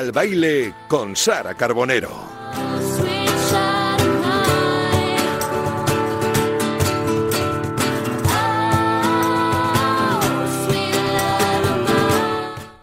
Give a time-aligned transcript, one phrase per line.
[0.00, 2.08] el baile con Sara Carbonero.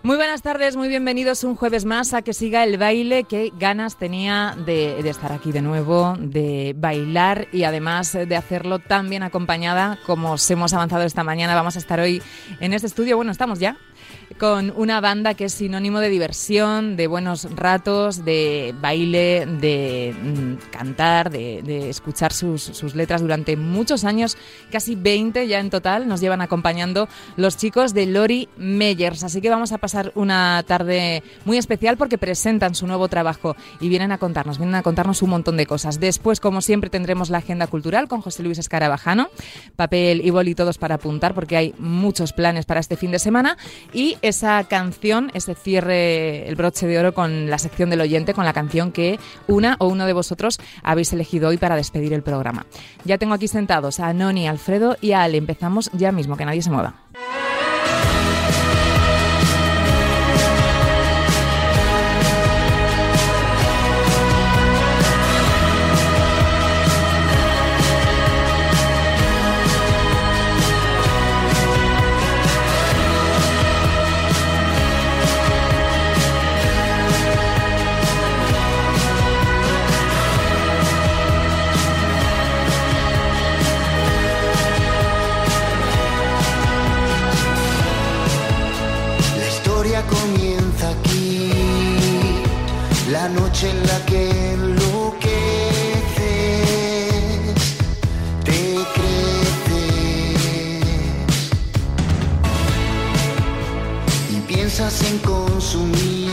[0.03, 3.23] Muy buenas tardes, muy bienvenidos un jueves más a que siga el baile.
[3.23, 8.77] Qué ganas tenía de, de, estar aquí de nuevo, de bailar y además de hacerlo
[8.79, 11.55] tan bien acompañada como os hemos avanzado esta mañana.
[11.55, 12.21] Vamos a estar hoy
[12.59, 13.15] en este estudio.
[13.17, 13.75] Bueno, estamos ya
[14.39, 20.69] con una banda que es sinónimo de diversión, de buenos ratos, de baile, de mm,
[20.71, 24.37] cantar, de, escuchar sus, sus, letras durante muchos años,
[24.71, 29.23] casi 20 ya en total, nos llevan acompañando los chicos de Lori Meyers.
[29.23, 33.89] Así que vamos a pasar una tarde muy especial porque presentan su nuevo trabajo y
[33.89, 35.99] vienen a contarnos, vienen a contarnos un montón de cosas.
[35.99, 39.29] Después, como siempre, tendremos la agenda cultural con José Luis Escarabajano,
[39.75, 43.57] papel y boli todos para apuntar porque hay muchos planes para este fin de semana
[43.93, 48.45] y esa canción, ese cierre, el broche de oro con la sección del oyente, con
[48.45, 52.65] la canción que una o uno de vosotros habéis elegido hoy para despedir el programa.
[53.05, 55.37] Ya tengo aquí sentados a Noni, Alfredo y a Ale.
[55.37, 56.95] Empezamos ya mismo, que nadie se mueva.
[93.11, 95.25] La noche en la que enloqueces,
[98.43, 100.05] te creces.
[104.29, 106.26] Y piensas en consumir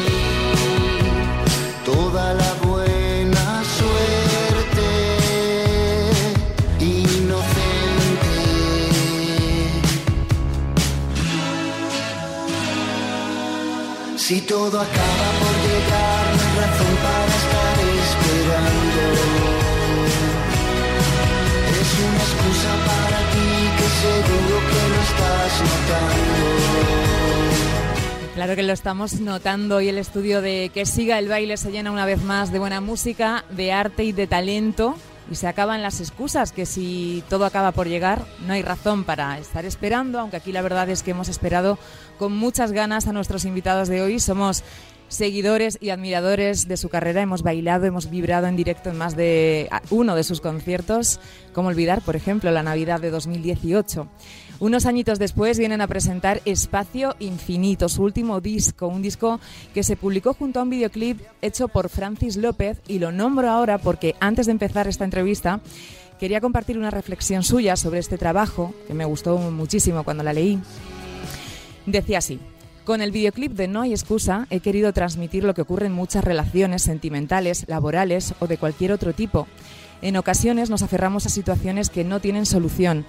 [14.65, 19.03] todo acaba por llegar, no hay razón para estar esperando.
[21.81, 26.45] Es una excusa para ti que seguro que lo estás notando.
[28.35, 31.93] Claro que lo estamos notando y el estudio de Que siga el baile se llena
[31.93, 34.97] una vez más de buena música, de arte y de talento.
[35.31, 39.39] Y se acaban las excusas, que si todo acaba por llegar, no hay razón para
[39.39, 41.79] estar esperando, aunque aquí la verdad es que hemos esperado
[42.19, 44.21] con muchas ganas a nuestros invitados de hoy.
[44.21, 44.63] Somos
[45.09, 47.23] seguidores y admiradores de su carrera.
[47.23, 51.21] Hemos bailado, hemos vibrado en directo en más de uno de sus conciertos.
[51.53, 54.09] Como olvidar, por ejemplo, la Navidad de 2018.
[54.65, 59.39] Unos añitos después vienen a presentar Espacio Infinito, su último disco, un disco
[59.75, 63.77] que se publicó junto a un videoclip hecho por Francis López y lo nombro ahora
[63.77, 65.61] porque antes de empezar esta entrevista
[66.19, 70.59] quería compartir una reflexión suya sobre este trabajo que me gustó muchísimo cuando la leí.
[71.85, 72.41] Decía así,
[72.87, 76.25] con el videoclip de No hay excusa he querido transmitir lo que ocurre en muchas
[76.25, 79.47] relaciones sentimentales, laborales o de cualquier otro tipo.
[80.01, 83.05] En ocasiones nos aferramos a situaciones que no tienen solución.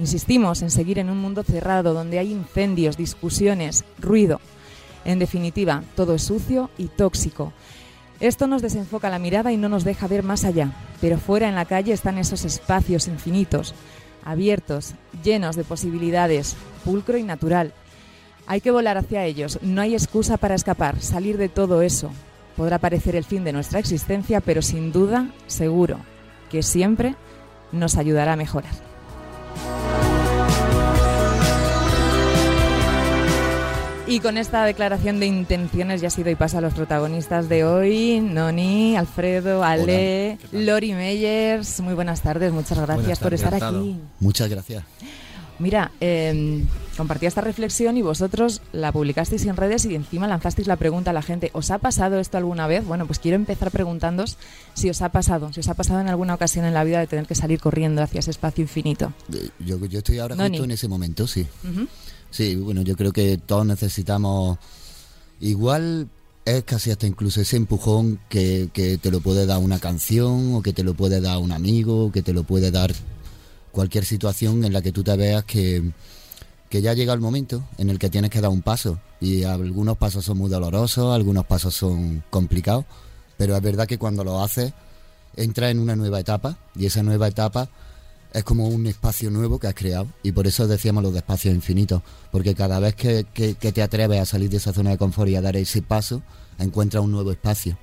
[0.00, 4.40] Insistimos en seguir en un mundo cerrado donde hay incendios, discusiones, ruido.
[5.04, 7.52] En definitiva, todo es sucio y tóxico.
[8.18, 10.72] Esto nos desenfoca la mirada y no nos deja ver más allá,
[11.02, 13.74] pero fuera en la calle están esos espacios infinitos,
[14.24, 17.74] abiertos, llenos de posibilidades, pulcro y natural.
[18.46, 22.10] Hay que volar hacia ellos, no hay excusa para escapar, salir de todo eso.
[22.56, 25.98] Podrá parecer el fin de nuestra existencia, pero sin duda, seguro,
[26.50, 27.16] que siempre
[27.70, 28.89] nos ayudará a mejorar.
[34.10, 38.18] Y con esta declaración de intenciones ya sido y pasa a los protagonistas de hoy,
[38.20, 41.80] Noni, Alfredo, Ale, Lori Meyers.
[41.80, 43.96] Muy buenas tardes, muchas gracias Buenas por tardes, estar aquí.
[44.18, 44.82] Muchas gracias.
[45.60, 46.64] Mira, eh,
[46.96, 51.14] compartí esta reflexión y vosotros la publicasteis en redes y encima lanzasteis la pregunta a
[51.14, 52.84] la gente, ¿os ha pasado esto alguna vez?
[52.84, 54.38] Bueno, pues quiero empezar preguntándoos
[54.74, 57.06] si os ha pasado, si os ha pasado en alguna ocasión en la vida de
[57.06, 59.12] tener que salir corriendo hacia ese espacio infinito.
[59.32, 60.56] Eh, Yo, yo estoy ahora Noni.
[60.56, 61.46] justo en ese momento, sí.
[62.30, 64.58] Sí, bueno, yo creo que todos necesitamos.
[65.40, 66.08] Igual
[66.44, 70.62] es casi hasta incluso ese empujón que, que te lo puede dar una canción, o
[70.62, 72.92] que te lo puede dar un amigo, o que te lo puede dar
[73.72, 75.92] cualquier situación en la que tú te veas que,
[76.68, 79.00] que ya llega el momento en el que tienes que dar un paso.
[79.20, 82.84] Y algunos pasos son muy dolorosos, algunos pasos son complicados,
[83.36, 84.72] pero es verdad que cuando lo haces,
[85.36, 87.68] entras en una nueva etapa, y esa nueva etapa
[88.32, 91.54] es como un espacio nuevo que has creado y por eso decíamos los de espacios
[91.54, 94.98] infinitos, porque cada vez que, que- que te atreves a salir de esa zona de
[94.98, 96.22] confort y a dar ese paso,
[96.58, 97.76] encuentras un nuevo espacio.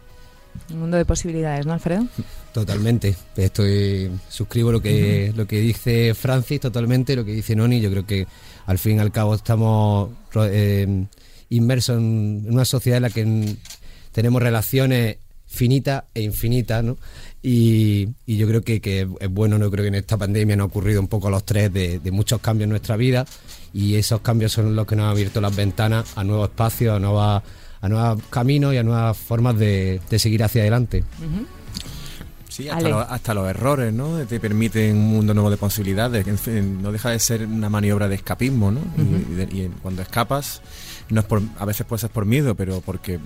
[0.71, 2.07] Un mundo de posibilidades, ¿no, Alfredo?
[2.51, 3.15] Totalmente.
[3.35, 7.79] Estoy suscribo lo que lo que dice Francis totalmente, lo que dice Noni.
[7.79, 8.25] Yo creo que
[8.65, 11.05] al fin y al cabo estamos eh,
[11.49, 13.55] inmersos en una sociedad en la que
[14.11, 16.97] tenemos relaciones finitas e infinitas, ¿no?
[17.44, 20.66] Y, y yo creo que, que es bueno, no creo que en esta pandemia nos
[20.66, 23.25] ha ocurrido un poco a los tres de, de muchos cambios en nuestra vida
[23.74, 27.00] y esos cambios son los que nos han abierto las ventanas a nuevos espacios, a
[27.00, 27.44] nuevas
[27.80, 31.04] a nuevos caminos y a nuevas formas de, de seguir hacia adelante.
[32.50, 34.18] Sí, hasta, los, hasta los errores, ¿no?
[34.25, 36.25] Te permiten un mundo nuevo de posibilidades.
[36.28, 38.80] En fin, no deja de ser una maniobra de escapismo, ¿no?
[38.98, 40.62] Y- y, de- y cuando escapas,
[41.09, 43.19] no es por, a veces puede ser por miedo, pero porque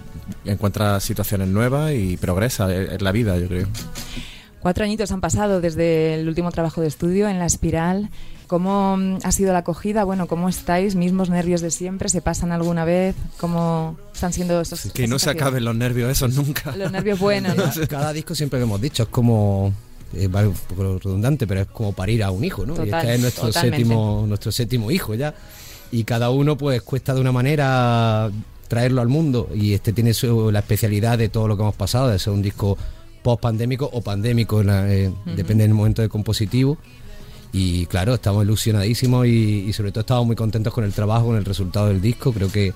[0.46, 2.74] encuentras situaciones nuevas y progresa.
[2.74, 3.68] Es, es la vida, yo creo.
[4.60, 8.10] Cuatro añitos han pasado desde el último trabajo de estudio en La Espiral.
[8.46, 10.04] ¿Cómo mm, ha sido la acogida?
[10.04, 10.96] Bueno, ¿cómo estáis?
[10.96, 12.10] ¿Mismos nervios de siempre?
[12.10, 13.16] ¿Se pasan alguna vez?
[13.38, 16.76] ¿Cómo están siendo estos Que no se acaben los nervios esos nunca.
[16.76, 17.64] Los nervios buenos, ¿no?
[17.90, 19.74] Cada disco siempre lo hemos dicho, es como
[20.14, 22.74] eh, va un poco redundante, pero es como parir a un hijo, ¿no?
[22.74, 23.78] y Total, este es nuestro totalmente.
[23.78, 25.34] séptimo, nuestro séptimo hijo ya.
[25.92, 28.32] Y cada uno pues cuesta de una manera
[28.68, 29.50] traerlo al mundo.
[29.54, 32.42] Y este tiene su, la especialidad de todo lo que hemos pasado, de ser un
[32.42, 32.78] disco
[33.22, 36.78] post pandémico o pandémico, eh, depende del momento de compositivo.
[37.54, 41.36] Y claro, estamos ilusionadísimos y, y sobre todo estamos muy contentos con el trabajo, con
[41.36, 42.32] el resultado del disco.
[42.32, 42.74] Creo que,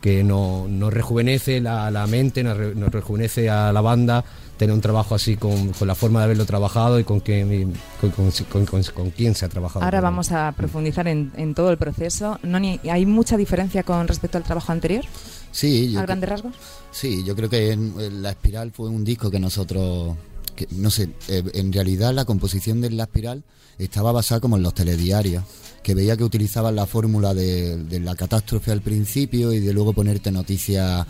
[0.00, 4.24] que nos, nos rejuvenece la, la mente, nos, re- nos rejuvenece a la banda
[4.56, 7.66] tener un trabajo así con, con la forma de haberlo trabajado y con, que,
[8.00, 9.84] con, con, con- con- con quién se ha trabajado.
[9.84, 12.38] Ahora vamos a profundizar en, en todo el proceso.
[12.42, 15.04] Noni, ¿hay mucha diferencia con respecto al trabajo anterior?
[15.52, 16.54] Sí, yo ¿A grandes rasgos?
[16.90, 20.16] Sí, yo creo que en- en La Espiral fue un disco que nosotros,
[20.54, 23.42] que, no sé, eh, en realidad la composición de La Espiral
[23.78, 25.44] estaba basada como en los telediarios,
[25.82, 29.92] que veía que utilizaban la fórmula de, de la catástrofe al principio y de luego
[29.92, 31.06] ponerte noticias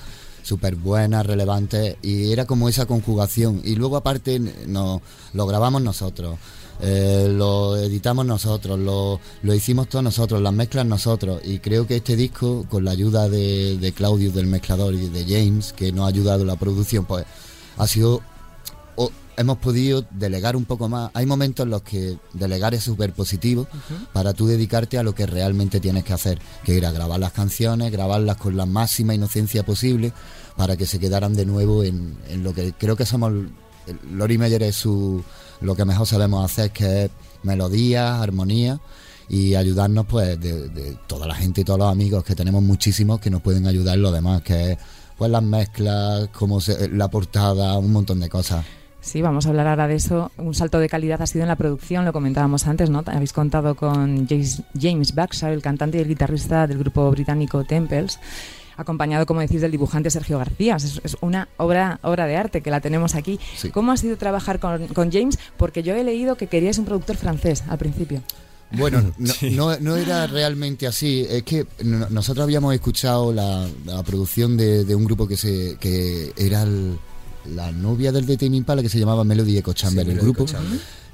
[0.47, 3.61] súper buenas, relevantes, y era como esa conjugación.
[3.65, 5.03] Y luego aparte no,
[5.33, 6.39] lo grabamos nosotros.
[6.81, 11.97] eh, lo editamos nosotros, lo, lo hicimos todos nosotros, las mezclas nosotros y creo que
[11.97, 16.05] este disco con la ayuda de, de Claudio del mezclador y de James que nos
[16.05, 17.25] ha ayudado en la producción pues
[17.79, 18.21] ha sido
[19.37, 21.11] hemos podido delegar un poco más.
[21.15, 23.67] Hay momentos en los que delegar es súper positivo
[24.13, 27.93] para tú dedicarte a lo que realmente tienes que hacer, que era grabar las canciones,
[27.93, 30.13] grabarlas con la máxima inocencia posible
[30.57, 33.33] para que se quedaran de nuevo en, en lo que creo que somos...
[34.11, 35.23] Lori Meyer es su,
[35.61, 37.11] lo que mejor sabemos hacer, que es
[37.45, 38.81] melodía, armonía
[39.29, 43.21] y ayudarnos pues de, de toda la gente y todos los amigos que tenemos muchísimos
[43.21, 44.79] que nos pueden ayudar en lo demás, que es
[45.17, 48.65] pues las mezclas, como se- la portada, un montón de cosas.
[49.07, 50.33] Sí, vamos a hablar ahora de eso.
[50.37, 53.05] Un salto de calidad ha sido en la producción, lo comentábamos antes, ¿no?
[53.07, 58.19] Habéis contado con James, James Baxter, el cantante y el guitarrista del grupo británico Temples,
[58.77, 60.75] acompañado, como decís, del dibujante Sergio García.
[60.75, 63.39] Es, es una obra, obra de arte que la tenemos aquí.
[63.57, 63.71] Sí.
[63.71, 65.39] ¿Cómo ha sido trabajar con, con James?
[65.57, 68.23] Porque yo he leído que queríais un productor francés al principio.
[68.73, 71.25] Bueno, no, no, no era realmente así.
[71.31, 75.77] Es que no- nosotros habíamos escuchado la, la producción de, de un grupo que se
[75.79, 76.99] que era el-
[77.55, 80.33] la novia del de Tame Impala que se llamaba Melody Echo Chamber, Sí, el Melody
[80.33, 80.53] grupo.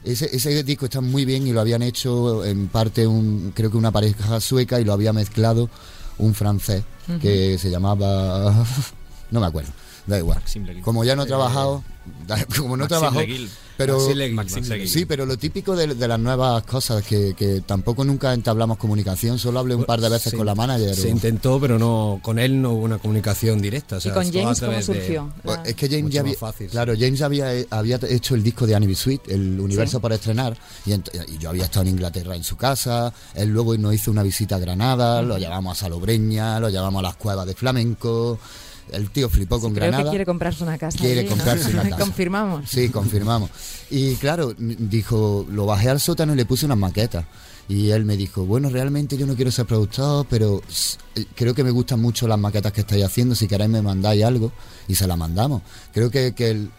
[0.04, 3.76] Ese, ese disco está muy bien y lo habían hecho en parte un creo que
[3.76, 5.70] una pareja sueca y lo había mezclado
[6.18, 6.82] un francés
[7.20, 8.64] que se llamaba
[9.30, 9.70] no me acuerdo.
[10.06, 10.42] Da igual.
[10.82, 11.84] Como ya no he trabajado,
[12.26, 13.48] da- como no Maxime trabajo, Leguil.
[13.76, 14.88] pero Leguil.
[14.88, 19.38] Sí, pero lo típico de, de las nuevas cosas, que, que tampoco nunca entablamos comunicación,
[19.38, 20.96] solo hablé un par de veces Se- con la manager.
[20.96, 23.98] Se o- intentó, pero no con él no hubo una comunicación directa.
[23.98, 25.32] o sea, ¿Y con James cómo de- surgió?
[25.40, 28.66] Pues La- es que James ya había, fácil, claro, James había, había hecho el disco
[28.66, 28.96] de Annie B.
[28.96, 30.02] Sweet, el universo Sí.
[30.02, 33.76] por estrenar, y, ent- y yo había estado en Inglaterra en su casa, él luego
[33.78, 37.46] nos hizo una visita a Granada, lo llevamos a Salobreña, lo llevamos a las cuevas
[37.46, 38.40] de flamenco,
[38.90, 40.04] el tío flipó con Creo Granada.
[40.04, 40.98] que quiere comprarse una casa.
[40.98, 41.36] Quiere allí, ¿no?
[41.36, 41.96] comprarse una casa.
[41.98, 42.68] Confirmamos.
[42.68, 43.50] Sí, confirmamos.
[43.90, 47.24] Y claro, dijo, lo bajé al sótano y le puse unas maquetas.
[47.68, 50.60] Y él me dijo, bueno, realmente yo no quiero ser productor, pero
[51.14, 54.24] eh, creo que me gustan mucho las maquetas que estáis haciendo, si queréis me mandáis
[54.24, 54.52] algo
[54.88, 55.62] y se la mandamos.
[55.94, 56.70] Creo que, que el,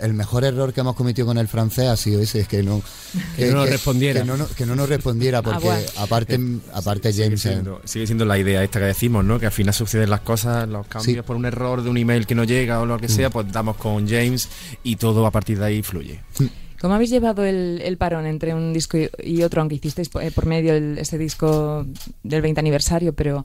[0.00, 2.82] el mejor error que hemos cometido con el francés ha sido ese, es que no,
[3.36, 4.20] Que no nos respondiera.
[4.20, 6.38] Que no, no- que no nos respondiera, porque aparte,
[6.74, 7.44] aparte Sigue James...
[7.46, 9.40] eh, siendo, sigue siendo la idea esta que decimos, ¿no?
[9.40, 11.22] Que al final suceden las cosas, los cambios Sí.
[11.26, 13.76] por un error de un email que no llega o lo que sea, pues damos
[13.76, 14.48] con James
[14.84, 16.20] y todo a partir de ahí fluye.
[16.80, 20.22] ¿Cómo habéis llevado el, el parón entre un disco y, y otro, aunque hicisteis por,
[20.22, 21.84] eh, por medio el- ese disco
[22.22, 23.44] del 20 aniversario, pero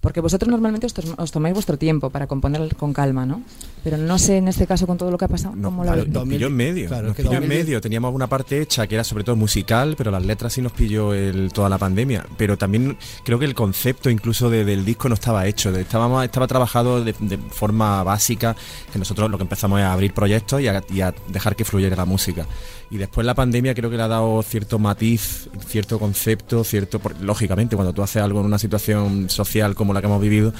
[0.00, 0.86] Porque vosotros normalmente
[1.16, 3.40] os, tomáis vuestro tiempo para componer con calma, ¿no?
[3.82, 5.92] Pero no sé en este caso con todo lo que ha pasado, No, ¿cómo lo
[5.94, 6.88] claro, nos pilló en medio.
[6.88, 7.80] Claro, nos es que pilló en 2010 medio.
[7.80, 11.14] Teníamos una parte hecha que era sobre todo musical, pero las letras sí nos pilló
[11.14, 12.26] el, toda la pandemia.
[12.36, 15.72] Pero también creo que el concepto incluso de- del disco no estaba hecho.
[15.72, 18.54] de- Estábamos, estaba trabajado de, de forma básica,
[18.92, 21.64] que nosotros lo que empezamos es a abrir proyectos y a, y a dejar que
[21.64, 22.44] fluyera la música.
[22.90, 26.98] Y después la pandemia creo que le ha dado cierto matiz, cierto concepto, cierto...
[27.00, 30.52] por- lógicamente, cuando tú haces algo en una situación social como la que hemos vivido,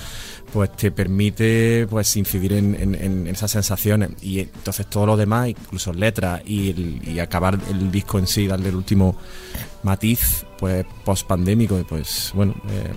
[0.53, 5.49] pues te permite pues incidir en, en- en esas sensaciones y entonces todo lo demás
[5.49, 9.17] incluso letras y, el- y acabar el disco en sí darle el último
[9.83, 12.93] matiz pues post pandémico pues bueno eh,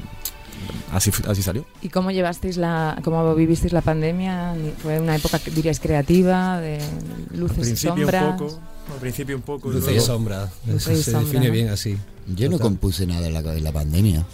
[0.93, 4.55] así así salió ¿Y cómo llevasteis la, cómo vivisteis la pandemia?
[4.81, 8.34] ¿Fue una época, que diríais, creativa, de al luces y principio un sombras?
[8.41, 8.60] poco
[8.94, 10.50] al principio un poco y Luces y sombras.
[10.65, 11.53] Luces y se sombras, define ¿no?
[11.53, 11.98] bien así.
[12.36, 14.25] Yo no compuse nada en la, en la pandemia.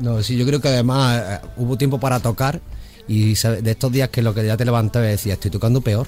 [0.00, 2.60] No, sí, yo creo que además eh, hubo tiempo para tocar
[3.08, 6.06] y de estos días que lo que ya te levantabas y decías, estoy tocando peor.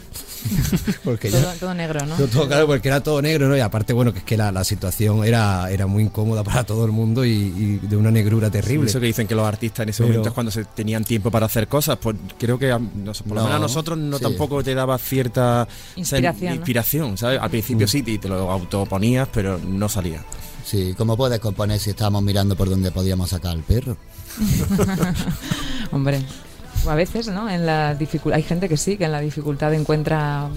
[1.05, 1.55] porque Todo, ya...
[1.55, 2.15] todo negro, ¿no?
[2.17, 3.57] todo- claro, porque era todo negro, ¿no?
[3.57, 6.85] Y aparte, bueno, que es que la, la situación era, era muy incómoda para todo
[6.85, 8.89] el mundo y, y de una negrura terrible.
[8.89, 11.31] Eso que dicen que los artistas en ese Pero- momento es cuando se tenían tiempo
[11.31, 13.99] para hacer cosas, pues creo que a, no sé, por lo No, menos a nosotros
[13.99, 14.23] no sí.
[14.23, 15.67] tampoco te daba cierta
[15.97, 16.55] Inspiración, sen- ¿no?
[16.57, 17.41] inspiración, ¿sabes?
[17.41, 17.89] Al principio Mm.
[17.89, 20.23] sí, te lo autoponías, pero no salía.
[20.65, 23.97] Sí, ¿cómo puedes componer si estábamos mirando por donde podíamos sacar al perro?
[25.93, 26.23] Hombre,
[26.89, 27.49] a veces, ¿no?
[27.51, 30.49] En la dificul- hay gente que sí, que en la dificultad encuentra...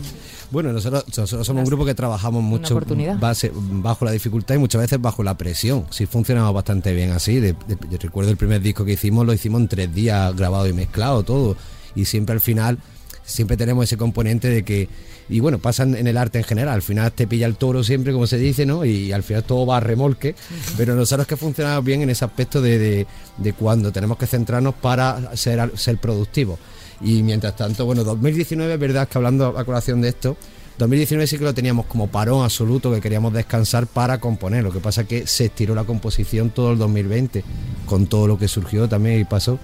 [0.51, 2.75] Bueno, nosotros, nosotros somos un grupo que trabajamos mucho
[3.19, 5.85] base- bajo la dificultad y muchas veces bajo la presión.
[5.89, 7.39] Sí funcionamos bastante bien así.
[7.39, 10.67] De- de- yo recuerdo el primer disco que hicimos, lo hicimos en tres días, grabado
[10.67, 11.55] y mezclado todo.
[11.95, 12.77] Y siempre al final,
[13.25, 14.89] siempre tenemos ese componente de que,
[15.29, 18.11] y bueno, pasa en el arte en general, al final te pilla el toro siempre,
[18.13, 18.83] como se dice, ¿no?
[18.85, 20.35] Y al final todo va a remolque.
[20.77, 24.75] Pero nosotros que funcionamos bien en ese aspecto de, de- de cuando tenemos que centrarnos
[24.75, 26.59] para ser, ser productivos.
[27.01, 30.37] Y mientras tanto, bueno, 2019 es verdad que hablando a colación de esto,
[30.77, 34.63] 2019 sí que lo teníamos como parón absoluto, que queríamos descansar para componer.
[34.63, 37.43] Lo que pasa es que se estiró la composición todo el 2020,
[37.85, 39.59] con todo lo que surgió también y pasó.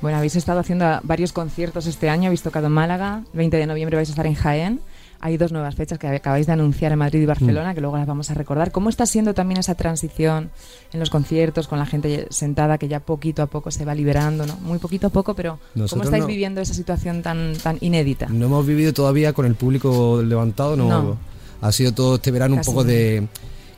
[0.00, 3.66] Bueno, habéis estado haciendo varios conciertos este año, habéis tocado en Málaga, el 20 de
[3.66, 4.80] noviembre vais a estar en Jaén.
[5.20, 8.06] Hay dos nuevas fechas que acabáis de anunciar en Madrid y Barcelona, que luego las
[8.06, 8.70] vamos a recordar.
[8.70, 10.50] ¿Cómo está siendo también esa transición
[10.92, 14.46] en los conciertos, con la gente sentada que ya poquito a poco se va liberando,
[14.46, 14.56] ¿no?
[14.58, 15.58] Muy poquito a poco, pero
[15.90, 16.28] ¿cómo estáis no.
[16.28, 18.26] viviendo esa situación tan, tan inédita?
[18.28, 20.88] No hemos vivido todavía con el público levantado, no.
[20.88, 21.18] No.
[21.60, 23.26] Ha sido todo este verano Casi un poco de.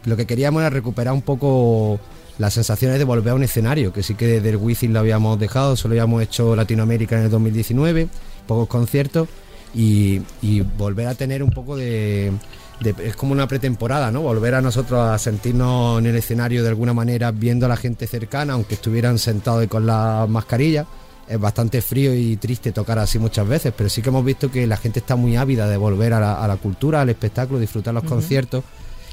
[0.04, 1.98] Lo que queríamos era recuperar un poco
[2.40, 5.38] las sensaciones de volver a un escenario, que sí que desde el Wizzing lo habíamos
[5.38, 8.08] dejado, solo habíamos hecho Latinoamérica en el 2019,
[8.46, 9.28] pocos conciertos,
[9.74, 12.32] y, y volver a tener un poco de,
[12.80, 14.22] de- Es como una pretemporada, ¿no?
[14.22, 18.06] Volver a nosotros a sentirnos en el escenario de alguna manera viendo a la gente
[18.06, 20.86] cercana, aunque estuvieran sentados y con la mascarilla.
[21.28, 24.66] Es bastante frío y triste tocar así muchas veces, pero sí que hemos visto que
[24.66, 27.94] la gente está muy ávida de volver a la, a la cultura, al espectáculo, disfrutar
[27.94, 28.64] los conciertos.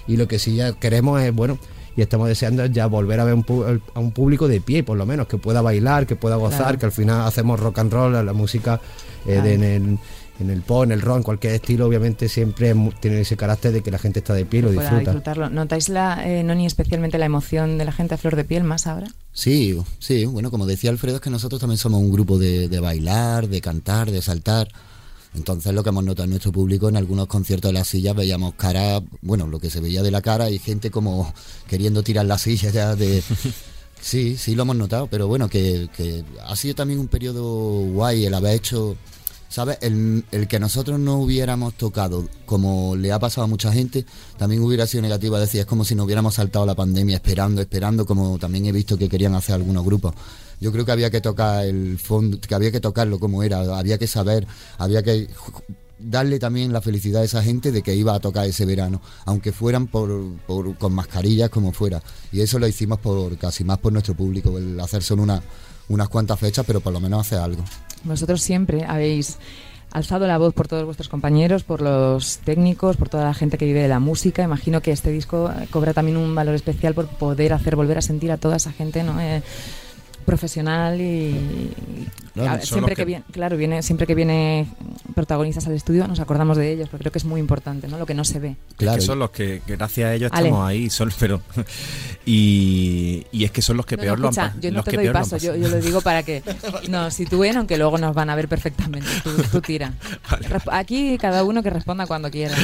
[0.07, 1.59] Y lo que sí ya queremos es, bueno,
[1.97, 4.83] y estamos deseando es ya volver a ver un pu- a un público de pie,
[4.83, 6.79] por lo menos, que pueda bailar, que pueda gozar, Claro.
[6.79, 8.79] que al final hacemos rock and roll, la música
[9.25, 9.99] eh, de- en, el,
[10.39, 13.81] en el pop, en el rock, en cualquier estilo, obviamente siempre tiene ese carácter de
[13.81, 14.99] que la gente está de pie y lo disfruta.
[14.99, 15.49] disfrutarlo.
[15.49, 18.85] ¿Notáis, la, eh, Noni, especialmente la emoción de la gente a flor de piel más
[18.87, 19.07] ahora?
[19.33, 22.79] Sí, sí, bueno, como decía Alfredo, es que nosotros también somos un grupo de, de
[22.79, 24.67] bailar, de cantar, de saltar.
[25.37, 28.55] Entonces lo que hemos notado en nuestro público, en algunos conciertos de las sillas veíamos
[28.55, 31.31] cara, bueno, lo que se veía de la cara y gente como
[31.67, 33.23] queriendo tirar la silla ya de...
[33.99, 38.25] Sí, sí lo hemos notado, pero bueno, que, que ha sido también un periodo guay
[38.25, 38.95] el haber hecho,
[39.49, 39.79] ¿sabes?
[39.81, 44.05] El, el que nosotros no hubiéramos tocado, como le ha pasado a mucha gente,
[44.37, 47.59] también hubiera sido negativo, es decir, es como si no hubiéramos saltado la pandemia esperando,
[47.59, 50.13] esperando, como también he visto que querían hacer algunos grupos.
[50.59, 53.97] Yo creo que había que tocar el fondo, que había que tocarlo como era, había
[53.97, 54.47] que saber,
[54.77, 55.27] había que
[55.99, 59.51] darle también la felicidad a esa gente de que iba a tocar ese verano, aunque
[59.51, 60.09] fueran por,
[60.47, 62.01] por- con mascarillas como fuera.
[62.31, 65.41] Y eso lo hicimos por casi más por nuestro público, el hacer solo una,
[65.89, 67.63] unas cuantas fechas, pero por lo menos hacer algo.
[68.03, 69.37] Vosotros siempre habéis
[69.91, 73.65] alzado la voz por todos vuestros compañeros, por los técnicos, por toda la gente que
[73.65, 74.43] vive de la música.
[74.43, 78.31] Imagino que este disco cobra también un valor especial por poder hacer volver a sentir
[78.31, 79.19] a toda esa gente, ¿no?
[79.19, 79.41] Eh,
[80.27, 81.33] profesional y
[82.61, 84.67] siempre que, que- viene claro viene siempre que viene
[85.15, 88.05] protagonistas al estudio nos acordamos de ellos porque creo que es muy importante no lo
[88.05, 90.49] que no se ve Claro, que son los que, que gracias a ellos Ale.
[90.49, 91.41] estamos ahí, son, pero
[92.25, 94.85] y, y es que son los que No, peor no, lo han yo no los
[94.85, 95.55] te que doy paso, yo, pasado.
[95.63, 96.43] yo lo digo para que
[96.89, 99.07] nos sitúen, aunque luego nos van a ver perfectamente.
[99.23, 99.93] Tú, tú tira.
[100.71, 102.55] Aquí cada uno que responda cuando quiera.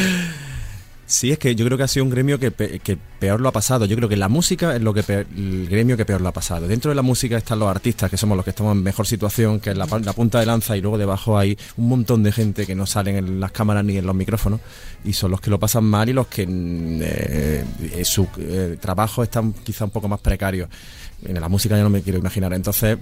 [1.05, 3.49] Sí, es que yo creo que ha sido un gremio que, pe- que peor lo
[3.49, 3.85] ha pasado.
[3.85, 5.01] Yo creo que la música es lo que
[5.35, 6.67] el gremio que peor lo ha pasado.
[6.67, 9.59] Dentro de la música están los artistas, que somos los que estamos en mejor situación,
[9.59, 12.65] que es la, la punta de lanza, y luego debajo hay un montón de gente
[12.65, 14.61] que no salen en las cámaras ni en los micrófonos,
[15.03, 18.77] y son los que lo pasan mal y los que mm, eh, eh, su eh,
[18.79, 20.69] trabajo está quizá un poco más precario.
[21.25, 22.53] En la música ya no me quiero imaginar.
[22.53, 22.97] Entonces,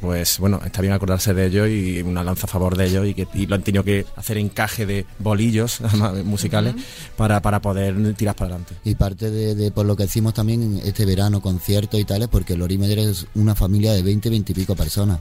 [0.00, 3.14] pues bueno, está bien acordarse de ellos y una lanza a favor de ellos y
[3.14, 5.80] que y lo han tenido que hacer encaje de bolillos
[6.24, 6.74] musicales
[7.16, 8.74] para, para poder tirar para adelante.
[8.84, 12.56] Y parte de, de por lo que hicimos también este verano, conciertos y tales, porque
[12.56, 15.20] Lori Meyer es una familia de 20, 20 y pico personas.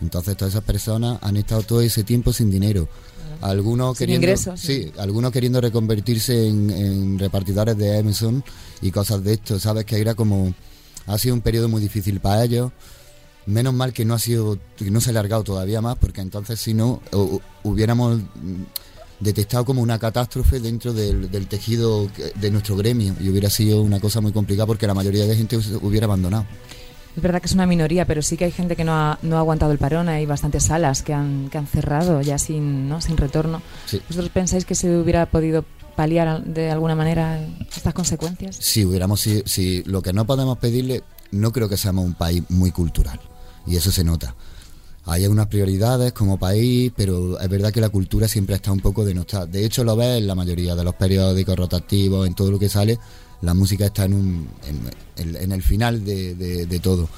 [0.00, 2.88] Entonces todas esas personas han estado todo ese tiempo sin dinero.
[3.40, 4.92] Algunos Sin queriendo, ingresos, sí, sí.
[4.98, 8.42] algunos queriendo reconvertirse en, en repartidores de Amazon
[8.80, 9.60] y cosas de esto.
[9.60, 10.52] Sabes que era como
[11.06, 12.70] ha sido un periodo muy difícil para ellos.
[13.48, 16.60] Menos mal que no ha sido, que no se ha alargado todavía más, porque entonces
[16.60, 18.62] si no hu- hubiéramos mm,
[19.20, 24.00] detectado como una catástrofe dentro del, del tejido de nuestro gremio y hubiera sido una
[24.00, 26.44] cosa muy complicada porque la mayoría de gente hubiera abandonado.
[27.16, 29.36] Es verdad que es una minoría, pero sí que hay gente que no ha, no
[29.36, 30.08] ha aguantado el parón.
[30.08, 33.00] Hay bastantes salas que han, que han cerrado ya sin, ¿no?
[33.00, 33.60] sin retorno.
[33.86, 34.00] Sí.
[34.08, 35.64] ¿Vosotros pensáis que se hubiera podido
[35.96, 37.40] paliar al- de alguna manera
[37.74, 38.56] estas consecuencias?
[38.60, 41.02] Si hubiéramos si, si lo que no podemos pedirle,
[41.32, 43.18] no creo que seamos un país muy cultural
[43.68, 44.34] y eso se nota.
[45.04, 49.04] Hay unas prioridades como país, pero es verdad que la cultura siempre está un poco
[49.04, 49.46] denostada.
[49.46, 52.68] De hecho, lo ves en la mayoría de los periódicos rotativos, en todo lo que
[52.68, 52.98] sale,
[53.40, 54.48] la música está en, un,
[55.16, 57.08] en, el final de, de- de todo.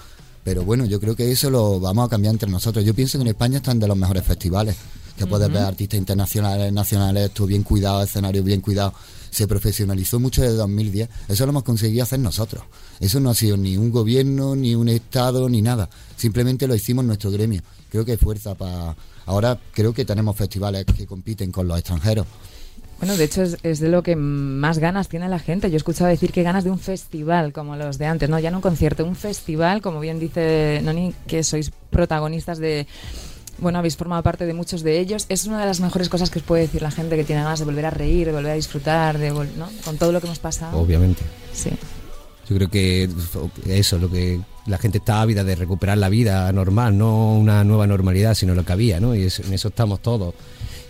[0.45, 2.85] Pero bueno, yo creo que eso lo vamos a cambiar entre nosotros.
[2.85, 4.77] Yo pienso que en España están de los mejores festivales,
[5.17, 8.95] que puedes ver artistas internacionales, nacionales, esto bien cuidado, escenarios bien cuidados.
[9.31, 11.09] Se profesionalizó mucho desde 2010.
[11.29, 12.65] Eso lo hemos conseguido hacer nosotros.
[13.01, 15.89] Eso no ha sido ni un gobierno, ni un Estado, ni nada.
[16.21, 17.63] Simplemente lo hicimos nuestro gremio.
[17.91, 18.95] Creo que hay fuerza para...
[19.25, 22.27] Ahora creo que tenemos festivales que compiten con los extranjeros.
[22.99, 25.71] Bueno, de hecho es, es de lo que más ganas tiene la gente.
[25.71, 28.51] Yo he escuchado decir que ganas de un festival como los de antes, no ya
[28.51, 32.87] no un concierto, un festival, como bien dice Noni, que sois protagonistas de
[33.57, 35.25] bueno, habéis formado parte de muchos de ellos.
[35.31, 37.59] Es una de las mejores cosas que os puede decir la gente que tiene ganas
[37.61, 39.69] de volver a reír, de volver a disfrutar, de vol- ¿no?
[39.85, 40.79] con todo lo que hemos pasado.
[40.79, 41.23] Obviamente.
[41.55, 41.71] Sí.
[42.51, 43.09] Yo creo que
[43.69, 47.87] eso, lo que la gente está ávida de recuperar la vida normal, no una nueva
[47.87, 49.15] normalidad, sino lo que había, ¿no?
[49.15, 50.35] Y eso- en eso estamos todos.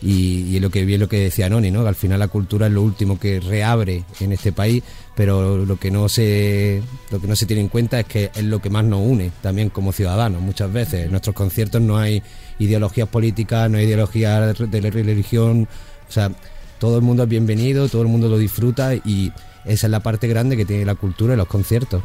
[0.03, 1.83] Y, y es lo que bien lo que decía Noni, ¿no?
[1.83, 4.83] Que al final la cultura es lo último que reabre en este país,
[5.15, 8.43] pero lo que no se lo que no se tiene en cuenta es que es
[8.45, 10.41] lo que más nos une también como ciudadanos.
[10.41, 12.23] Muchas veces en nuestros conciertos no hay
[12.59, 15.69] ideologías políticas, no hay ideologías de religión,
[16.09, 16.33] o sea,
[16.81, 19.33] todo el mundo es bienvenido, todo el mundo lo disfruta y
[19.65, 22.03] esa es la parte grande que tiene la cultura y los conciertos.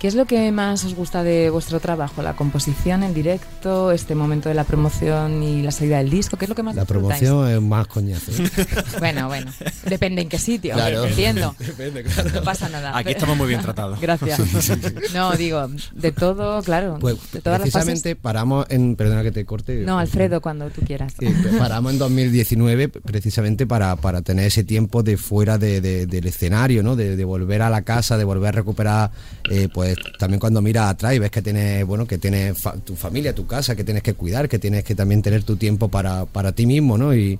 [0.00, 2.22] ¿Qué es lo que más os gusta de vuestro trabajo?
[2.22, 6.38] ¿La composición en directo, este momento de la promoción y la salida del disco?
[6.38, 7.20] ¿Qué es lo que más La disfrutáis?
[7.20, 8.32] promoción es más coñazo.
[8.32, 8.50] ¿eh?
[8.98, 9.52] Bueno, bueno,
[9.84, 11.04] depende en qué sitio, Claro.
[11.04, 11.54] entiendo.
[12.34, 12.96] No pasa nada.
[12.96, 14.00] Aquí estamos muy bien tratados.
[14.10, 14.40] Gracias.
[15.12, 19.44] No, digo, de todo, claro, Pues de todas las precisamente paramos en, perdona que te
[19.44, 19.82] corte.
[19.84, 21.12] No, Alfredo, cuando tú quieras.
[21.20, 21.26] Sí,
[21.58, 26.82] paramos en 2019 precisamente para, para tener ese tiempo de fuera de- de- del escenario,
[26.82, 26.96] ¿no?
[26.96, 29.10] De, de volver a la casa, de volver a recuperar,
[29.50, 32.96] eh, pues también cuando miras atrás y ves que tienes, bueno, que tienes fa- tu
[32.96, 36.26] familia, tu casa, que tienes que cuidar, que tienes que también tener tu tiempo para,
[36.26, 37.14] para ti mismo, ¿no?
[37.14, 37.38] Y,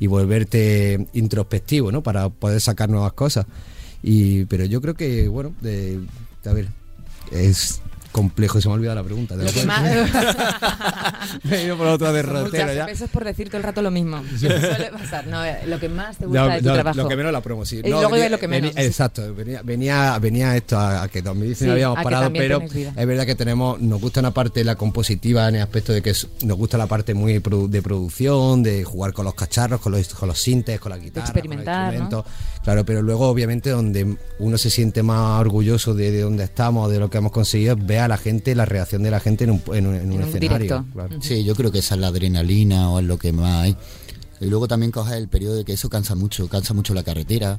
[0.00, 2.02] y volverte introspectivo, ¿no?
[2.02, 3.46] Para poder sacar nuevas cosas.
[4.02, 5.98] Y, pero yo creo que, bueno, de,
[6.44, 6.68] a ver,
[7.32, 7.80] es
[8.18, 9.34] complejo, se me ha olvidado la pregunta.
[9.36, 9.82] Lo que más...
[11.44, 12.86] Me he ido por otra derrotera ya.
[12.86, 14.22] veces por decir todo el rato lo mismo.
[14.38, 15.26] Suele pasar.
[15.26, 16.96] No, eh, lo que más te gusta No, de tu no, trabajo.
[16.98, 17.80] Lo que menos la promo, sí.
[17.84, 18.86] Y luego iba lo que menos, venía- sí.
[18.88, 23.26] Exacto, venía, venía, venía esto a, a que 2019 Sí, habíamos parado, pero es verdad
[23.26, 26.56] que tenemos, nos gusta una parte la compositiva en el aspecto de que es- nos
[26.56, 30.28] gusta la parte muy produ- de producción, de jugar con los cacharros, con los, con
[30.28, 32.32] los sintes, con la guitarra, experimentar, con los instrumentos.
[32.68, 36.98] Claro, pero luego obviamente donde uno se siente más orgulloso de, de donde estamos, de
[36.98, 39.52] lo que hemos conseguido, es ver a la gente, la reacción de la gente en
[39.52, 40.84] un, en un, en un En un escenario.
[40.92, 41.16] claro.
[41.22, 43.76] Sí, yo creo que esa es la adrenalina o es lo que más hay.
[44.42, 47.58] Y luego también coges el periodo de que eso cansa mucho, cansa mucho la carretera,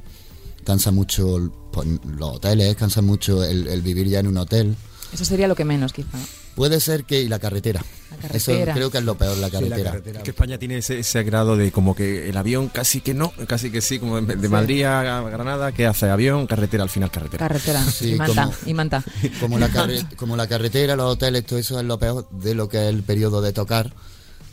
[0.62, 4.76] cansa mucho pues, los hoteles, cansa mucho el, el vivir ya en un hotel.
[5.12, 6.18] Eso sería lo que menos, quizá.
[6.54, 7.82] Puede ser que y la carretera.
[8.10, 8.74] La Eso carretera.
[8.74, 9.90] creo que es lo peor, la Sí, la carretera.
[9.92, 10.18] carretera.
[10.18, 13.32] Es que España tiene ese, ese grado de como que el avión casi que no,
[13.46, 17.10] casi que sí, como de de Madrid a Granada, que hace avión, carretera, al final
[17.10, 17.46] carretera.
[17.48, 17.82] Carretera.
[17.84, 18.44] Sí, y manta.
[18.44, 19.04] como- Y manta.
[19.40, 22.68] Como la, carre- como la carretera, los hoteles, todo eso es lo peor de lo
[22.68, 23.94] que es el periodo de tocar.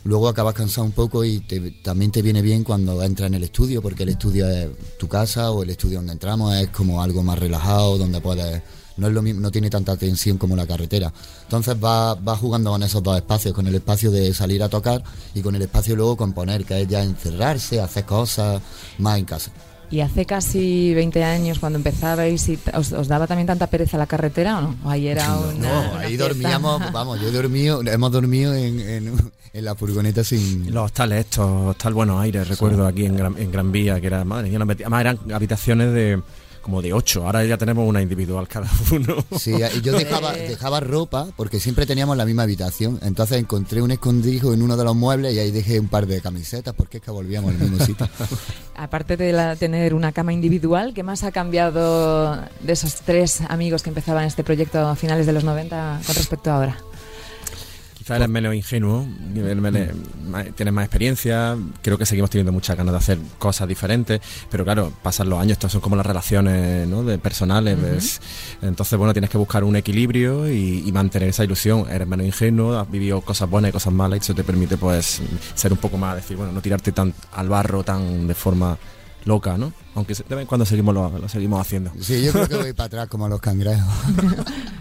[0.04, 3.42] Luego acabas cansado un poco y te- también te viene bien cuando entras en el
[3.44, 7.22] estudio, porque el estudio es tu casa o el estudio donde entramos es como algo
[7.22, 8.62] más relajado, donde puedes...
[8.98, 11.12] No, es lo mismo, no tiene tanta tensión como la carretera.
[11.44, 15.02] Entonces vas va jugando con esos dos espacios, con el espacio de salir a tocar
[15.34, 18.60] y con el espacio luego componer, que es ya encerrarse, hacer cosas
[18.98, 19.52] más en casa.
[19.90, 24.06] Y hace casi 20 años, cuando empezabais, y os, os daba también tanta pereza la
[24.06, 24.76] carretera o no?
[24.84, 25.52] ¿O ahí era una.
[25.54, 26.28] No, una ahí fiesta?
[26.28, 30.74] dormíamos, vamos, yo he dormido, hemos dormido en, en, en la furgoneta sin...
[30.74, 34.24] Los hostales estos, hostal Buenos Aires, recuerdo aquí en Gran, en Gran Vía, que era,
[34.24, 36.20] madre mía, además eran habitaciones de
[36.68, 39.24] como de ocho, ahora ya tenemos una individual cada uno.
[39.38, 42.98] Sí, y yo dejaba, dejaba ropa porque siempre teníamos la misma habitación.
[43.02, 46.20] Entonces encontré un escondrijo en uno de los muebles y ahí dejé un par de
[46.20, 48.06] camisetas porque es que volvíamos al mismo sitio.
[48.76, 53.82] Aparte de la- tener una cama individual, ¿qué más ha cambiado de esos tres amigos
[53.82, 56.76] que empezaban este proyecto a finales de los 90 con respecto a ahora?
[58.16, 59.06] Eres menos ingenuo,
[60.54, 64.92] tienes más experiencia, creo que seguimos teniendo muchas ganas de hacer cosas diferentes, pero claro,
[65.02, 67.02] pasan los años, estos son como las relaciones ¿no?
[67.02, 68.20] de personales, ¿ves?
[68.62, 72.78] entonces bueno, tienes que buscar un equilibrio y, y mantener esa ilusión, eres menos ingenuo,
[72.78, 75.20] has vivido cosas buenas y cosas malas y eso te permite pues
[75.54, 78.78] ser un poco más, decir, bueno, no tirarte tan al barro tan de forma
[79.28, 79.72] loca, ¿no?
[79.94, 81.92] Aunque se- de vez en cuando seguimos lo, lo seguimos haciendo.
[82.00, 83.84] Sí, yo creo que voy para atrás como los cangrejos.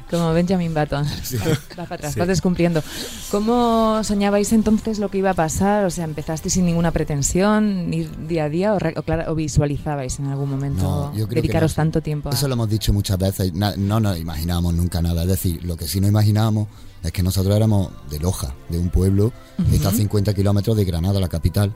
[0.09, 1.05] Como Benjamin Button.
[1.77, 2.19] Va para atrás, Sí.
[2.19, 2.81] vas descumpliendo.
[3.29, 5.83] ¿Cómo soñabais entonces lo que iba a pasar?
[5.83, 9.35] O sea, ¿empezasteis sin ninguna pretensión, ir día a día o, re- o clara- o
[9.35, 11.75] visualizabais en algún momento No, yo creo que dedicaros no.
[11.75, 12.31] tanto tiempo a...
[12.33, 15.23] Eso lo hemos dicho muchas veces, na- no nos imaginábamos nunca nada.
[15.23, 16.69] Es decir, lo que sí nos imaginábamos
[17.03, 19.33] es que nosotros éramos de Loja, de un pueblo
[19.69, 21.73] que está a 50 kilómetros de Granada, la capital,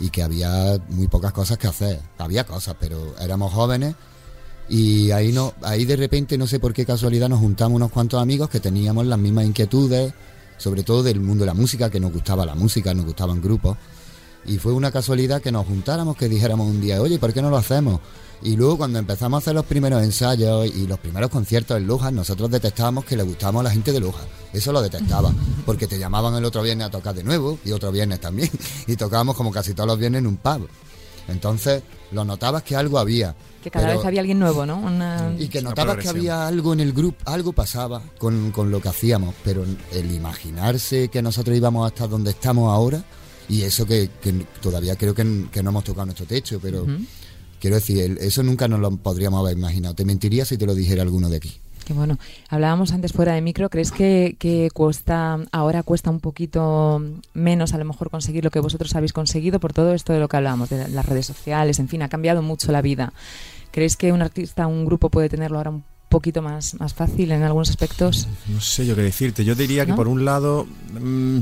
[0.00, 2.00] y que había muy pocas cosas que hacer.
[2.18, 3.94] Había cosas, pero éramos jóvenes
[4.68, 8.20] y ahí no, ahí de repente no sé por qué casualidad nos juntamos unos cuantos
[8.20, 10.14] amigos que teníamos las mismas inquietudes,
[10.56, 13.76] sobre todo del mundo de la música, que nos gustaba la música, nos gustaban grupos.
[14.46, 17.50] Y fue una casualidad que nos juntáramos, que dijéramos un día, oye, ¿por qué no
[17.50, 18.00] lo hacemos?
[18.44, 22.10] Y luego cuando empezamos a hacer los primeros ensayos y los primeros conciertos en Loja,
[22.10, 24.22] nosotros detectábamos que le gustábamos a la gente de Loja.
[24.52, 25.32] Eso lo detectaba,
[25.64, 28.50] porque te llamaban el otro viernes a tocar de nuevo y otro viernes también.
[28.86, 30.68] Y tocábamos como casi todos los viernes en un pub.
[31.26, 33.34] Entonces lo notabas que algo había.
[33.62, 34.78] Que cada pero- vez había alguien nuevo, ¿no?
[34.78, 38.78] Una- y que notabas que había algo en el grupo, algo pasaba con, con lo
[38.82, 43.02] que hacíamos, pero el imaginarse que nosotros íbamos hasta donde estamos ahora,
[43.48, 46.86] y eso que, que todavía creo que, que no hemos tocado nuestro techo, pero
[47.64, 49.94] quiero decir, eso nunca nos lo podríamos haber imaginado.
[49.94, 51.50] Te mentiría si te lo dijera alguno de aquí.
[51.86, 52.18] Que bueno,
[52.50, 57.78] hablábamos antes fuera de micro, ¿crees que, que cuesta, ahora cuesta un poquito menos a
[57.78, 60.68] lo mejor conseguir lo que vosotros habéis conseguido por todo esto de lo que hablábamos,
[60.68, 63.14] de las redes sociales, en fin, ha cambiado mucho la vida?
[63.70, 67.44] ¿Crees que un artista, un grupo puede tenerlo ahora un poquito más, más fácil en
[67.44, 68.28] algunos aspectos?
[68.48, 69.42] No sé yo qué decirte.
[69.42, 70.66] Yo diría que por un lado
[71.00, 71.38] mm,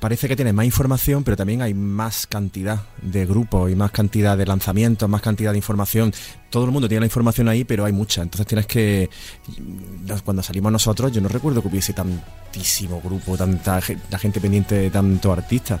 [0.00, 4.36] parece que tiene más información, pero también hay más cantidad de grupos y más cantidad
[4.36, 6.12] de lanzamientos, más cantidad de información.
[6.48, 8.22] Todo el mundo tiene la información ahí, pero hay mucha.
[8.22, 9.08] Entonces tienes que
[10.24, 15.32] cuando salimos nosotros, yo no recuerdo que hubiese tantísimo grupo, tanta gente pendiente de tanto
[15.32, 15.80] artista.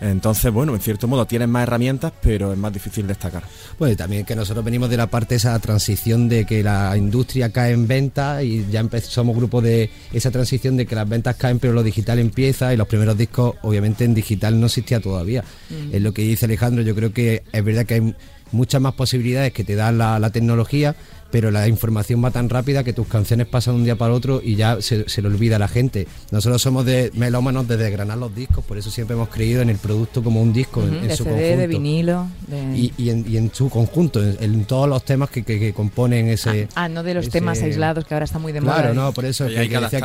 [0.00, 3.42] Entonces, bueno, en cierto modo tienes más herramientas, pero es más difícil destacar.
[3.78, 6.96] Bueno, y también que nosotros venimos de la parte de esa transición de que la
[6.96, 11.36] industria cae en venta y ya somos grupo de esa transición de que las ventas
[11.36, 15.44] caen pero lo digital empieza y los primeros discos obviamente en digital no existía todavía.
[15.92, 18.14] Es lo que dice Alejandro, yo creo que es verdad que hay
[18.52, 20.96] muchas más posibilidades que te da la, la tecnología,
[21.30, 24.56] pero la información va tan rápida que tus canciones pasan un día para otro y
[24.56, 26.06] ya se, se le olvida a la gente.
[26.30, 29.78] Nosotros somos de melómanos de desgranar los discos, por eso siempre hemos creído en el
[29.78, 32.76] producto como un disco, en, de su CD, conjunto de vinilo, de...
[32.76, 35.72] y, y en, y en su conjunto, en, en todos los temas que, que- que
[35.72, 36.68] componen ese...
[36.74, 39.24] ah, no de los ese- temas aislados que ahora está muy de Claro, no, por
[39.24, 40.00] eso Y hay que decía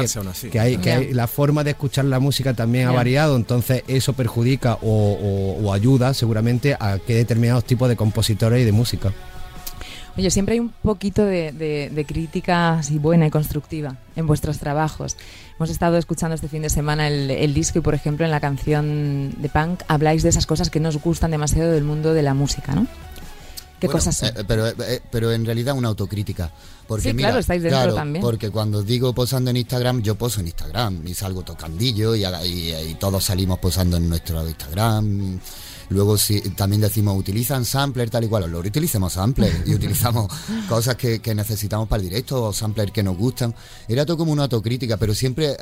[0.52, 0.98] que hay, que Ya.
[0.98, 5.66] hay- la forma de escuchar la música también ha variado, entonces eso perjudica o, o-
[5.66, 9.12] o ayuda seguramente a que determinados tipos de compositores y de música.
[10.18, 14.60] Oye, siempre hay un poquito de, de- de crítica así buena y constructiva en vuestros
[14.60, 15.18] trabajos.
[15.58, 18.40] Hemos estado escuchando este fin de semana el, el disco y, por ejemplo, en la
[18.40, 22.22] canción de punk habláis de esas cosas que no os gustan demasiado del mundo de
[22.24, 22.88] la música, ¿no?
[23.80, 24.30] ¿Qué Bueno, cosas son?
[24.30, 26.50] eh, pero, eh, pero en realidad una autocrítica.
[26.88, 28.22] Porque Sí, mira, claro, estáis dentro claro, también.
[28.24, 32.74] Porque cuando digo posando en Instagram, yo poso en Instagram y salgo tocandillo y, y-
[32.74, 35.40] y todos salimos posando en nuestro Instagram.
[35.90, 40.32] Luego si, también decimos, utilizan sampler tal y cual, lo utilicemos sampler y utilizamos
[40.68, 43.54] cosas que, que necesitamos para el directo o sampler que nos gustan.
[43.88, 45.56] Era todo como una autocrítica, pero siempre...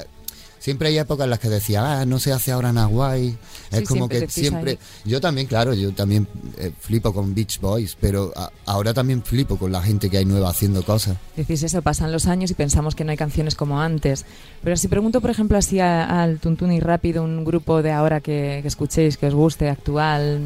[0.64, 3.38] Siempre hay épocas en las que decía, ah, no se hace ahora nada guay.
[3.70, 4.28] Es Sí, como que ahí.
[4.30, 6.26] siempre, yo también, claro, yo también
[6.58, 10.24] eh, flipo con Beach Boys, pero a- ahora también flipo con la gente que hay
[10.26, 11.18] nueva haciendo cosas.
[11.36, 14.24] Decís eso, pasan los años y pensamos que no hay canciones como antes.
[14.64, 18.60] Pero si pregunto, por ejemplo, así al Tuntún y Rápido, un grupo de ahora que,
[18.62, 20.40] que escuchéis, que os guste, actual,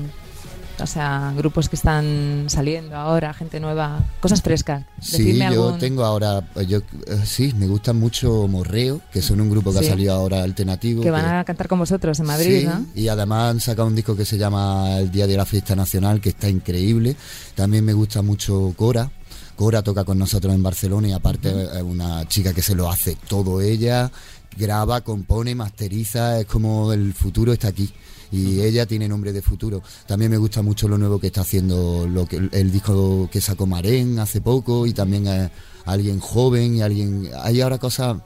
[0.80, 4.86] O sea, grupos que están saliendo ahora, gente nueva, cosas frescas.
[5.02, 6.84] Sí, yo tengo ahora, yo eh,
[7.26, 9.86] sí, me gusta mucho Morreo, que son un grupo que Sí.
[9.86, 11.02] ha salido ahora alternativo.
[11.02, 12.86] que van a cantar con vosotros en Madrid, Sí, ¿no?
[12.94, 16.22] y además han sacado un disco que se llama El Día de la Fiesta Nacional,
[16.22, 17.16] que está increíble.
[17.56, 19.10] También me gusta mucho Cora.
[19.56, 23.18] Cora toca con nosotros en Barcelona y aparte es una chica que se lo hace
[23.28, 24.12] todo ella,
[24.56, 27.92] graba, compone, masteriza, es como el futuro está aquí.
[28.32, 29.82] Y ella tiene nombre de futuro.
[30.06, 33.66] También me gusta mucho lo nuevo que está haciendo, lo que el disco que sacó
[33.66, 35.50] Marén hace poco y también es
[35.86, 37.30] alguien joven y alguien...
[37.42, 38.18] Hay ahora cosas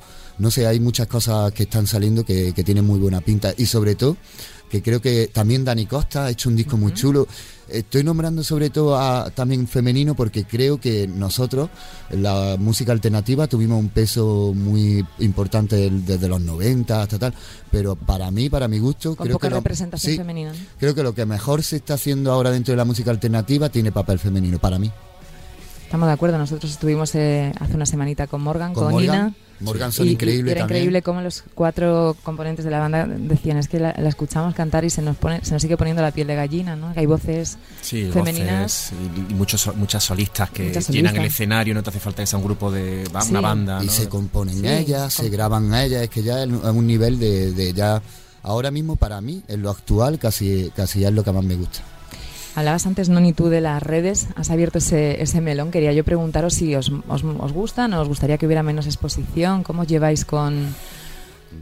[0.41, 3.65] no sé, hay muchas cosas que están saliendo que, que tienen muy buena pinta y
[3.67, 4.17] sobre todo
[4.69, 7.27] que creo que también Dani Costa ha hecho un disco muy chulo.
[7.67, 11.69] Estoy nombrando sobre todo a también femenino porque creo que nosotros,
[12.09, 17.33] la música alternativa, tuvimos un peso muy importante desde los 90 hasta tal,
[17.69, 20.53] pero para mí, para mi gusto, Con creo poca que lo- representación sí, femenina.
[20.79, 23.91] creo que lo que mejor se está haciendo ahora dentro de la música alternativa tiene
[23.91, 24.89] papel femenino para mí.
[25.83, 29.35] Estamos de acuerdo, nosotros estuvimos eh, hace una semanita con Morgan, con, Con Morgan, Nina.
[29.61, 30.77] Morgan son y- y increíbles Era también.
[30.79, 34.83] increíble cómo los cuatro componentes de la banda decían, es que la, la escuchamos cantar
[34.85, 36.93] y se nos pone, se nos sigue poniendo la piel de gallina, ¿no?
[36.93, 38.91] Que hay voces Sí, femeninas.
[38.91, 41.33] voces y, y muchos, muchas solistas que Muchas llenan el solistas.
[41.35, 43.31] escenario, no te hace falta que sea un grupo de va, Sí.
[43.31, 43.79] una banda.
[43.83, 43.91] y ¿no?
[43.91, 47.73] se componen Sí, ellas, se graban ellas, es que ya es un nivel de, de
[47.73, 48.01] ya
[48.43, 51.55] ahora mismo para mí en lo actual casi casi ya es lo que más me
[51.55, 51.79] gusta.
[52.53, 55.71] Hablabas antes, Noni, tú de las redes, has abierto ese, ese melón.
[55.71, 59.63] Quería yo preguntaros si os, os, os gustan o os gustaría que hubiera menos exposición,
[59.63, 60.75] cómo lleváis con...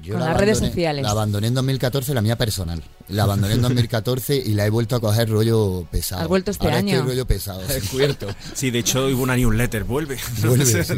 [0.04, 1.04] Yo Con la las redes abandoné- sociales.
[1.04, 2.84] La abandoné en 2014, la mía personal.
[3.10, 6.21] La abandoné en 2014 y la he vuelto a coger rollo pesado.
[6.21, 6.95] Has vuelto este Ahora año.
[6.97, 7.62] Estoy rollo pesado.
[7.67, 7.73] sí.
[7.73, 8.28] Descubierto.
[8.54, 10.17] Sí, de hecho hubo una newsletter, vuelve.
[10.45, 10.93] Vuelve, sí.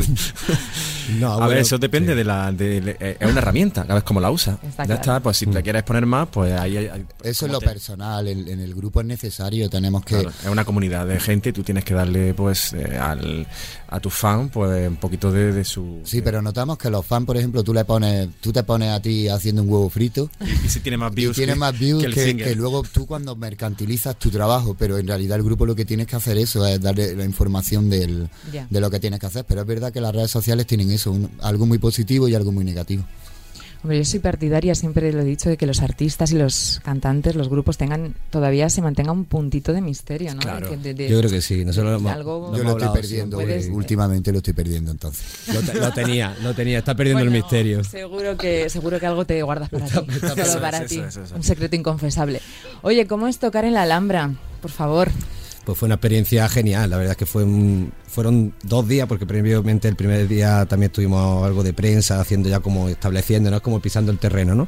[1.19, 2.17] No, A bueno, ver, eso depende sí.
[2.17, 2.51] de la.
[2.51, 4.53] de- de- eh, es una herramienta, a ver cómo la usa.
[4.61, 4.93] Está ya claro.
[5.01, 8.27] está, pues si te quieres poner más, pues ahí hay- Eso es lo te- personal,
[8.27, 10.15] en, en el grupo es necesario, tenemos que...
[10.15, 13.47] Claro, es una comunidad de gente y tú tienes que darle, pues, eh, al,
[13.87, 16.01] a tu fan, pues, un poquito de, de su.
[16.03, 19.01] Sí, pero notamos que los fans, por ejemplo, tú le pones, tú te pones a
[19.01, 20.29] ti haciendo un huevo frito
[20.65, 21.35] Y si tiene más y views.
[21.35, 25.43] tiene que- más views que, luego tú cuando mercantilizas tu trabajo, pero en realidad el
[25.43, 28.29] grupo lo que tienes que hacer eso es darle la información del,
[28.69, 31.11] de lo que tienes que hacer, pero es verdad que las redes sociales tienen eso,
[31.11, 33.03] un- algo muy positivo y algo muy negativo.
[33.83, 37.35] Hombre, yo soy partidaria, siempre lo he dicho, de que los artistas y los cantantes,
[37.35, 40.39] los grupos tengan, todavía se mantenga un puntito de misterio, ¿no?
[40.41, 40.69] Claro.
[40.69, 41.65] que- de- de- Yo creo que sí.
[41.65, 43.55] Nosotros lo hemos- Algo- Yo lo estoy perdiendo, siempre.
[43.57, 45.25] Puedes- últimamente lo estoy perdiendo entonces.
[45.51, 46.77] Lo, te- lo tenía, lo tenía.
[46.77, 47.83] Está perdiendo el misterio.
[47.83, 49.91] Seguro que, seguro que algo te guardas para ti.
[50.45, 51.01] Solo para ti.
[51.35, 52.39] Un secreto inconfesable.
[52.83, 54.31] Oye, ¿cómo es tocar en la Alhambra?
[54.61, 55.09] Por favor.
[55.65, 59.27] Pues fue una experiencia genial, la verdad es que fue un- fueron dos días, porque
[59.27, 64.11] previamente el primer día también tuvimos algo de prensa, haciendo ya como estableciéndonos, como pisando
[64.11, 64.67] el terreno, ¿no?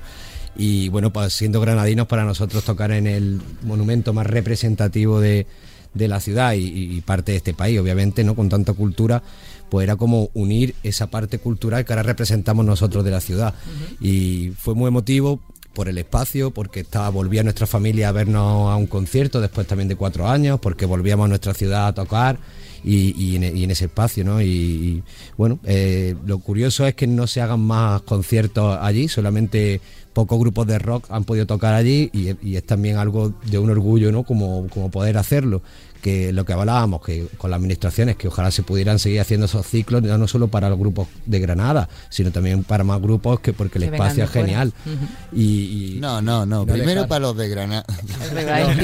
[0.55, 5.47] Y bueno, pues siendo granadinos para nosotros tocar en el monumento más representativo de,
[5.95, 8.35] de la ciudad y, y parte de este país, obviamente, ¿no?
[8.35, 9.23] Con tanta cultura,
[9.69, 13.55] pues era como unir esa parte cultural que ahora representamos nosotros de la ciudad.
[13.99, 15.39] Y fue muy emotivo
[15.73, 19.87] por el espacio, porque estaba, volvía nuestra familia a vernos a un concierto después también
[19.87, 22.37] de cuatro años, porque volvíamos a nuestra ciudad a tocar
[22.83, 24.41] y, y en, en ese espacio, ¿no?
[24.41, 25.03] Y,
[25.37, 29.81] bueno, eh, lo curioso es que no se hagan más conciertos allí, solamente
[30.13, 33.69] pocos grupos de rock han podido tocar allí y, y es también algo de un
[33.69, 34.23] orgullo, ¿no?
[34.23, 35.61] Como, como poder hacerlo
[36.03, 39.65] que lo que hablábamos que con las administraciones que ojalá se pudieran seguir haciendo esos
[39.65, 43.53] ciclos ya no solo para los grupos de Granada sino también para más grupos que
[43.53, 44.73] porque el Que espacio es genial
[45.31, 47.85] y, y- No, no, no, No primero dejar- para los de Granada.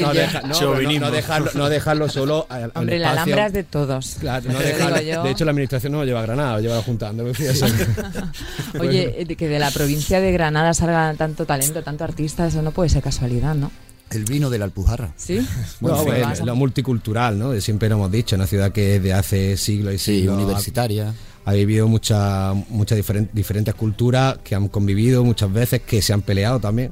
[0.00, 3.22] No, deja- no, no, no dejarlo, no dejarlo solo al, al Hombre, la espacio.
[3.34, 4.16] Alhambra es de todos.
[4.20, 7.08] Claro, no de hecho la administración no lo lleva a Granada, lo lleva la Junta
[7.10, 7.52] Andalucía.
[8.80, 12.70] Oye, de que de la provincia de Granada salga tanto talento, tanto artista, eso no
[12.70, 13.70] puede ser casualidad, ¿no?
[14.10, 15.12] El vino de la Alpujarra.
[15.16, 15.38] ¿Sí?
[15.80, 17.58] No, Bueno, pues, lo multicultural, ¿no?
[17.60, 21.14] Siempre lo hemos dicho, una ciudad que de hace siglos y Sí, siglos ha- universitaria.
[21.44, 26.22] ha vivido muchas muchas diferen- diferentes culturas que han convivido muchas veces, que se han
[26.22, 26.90] peleado también.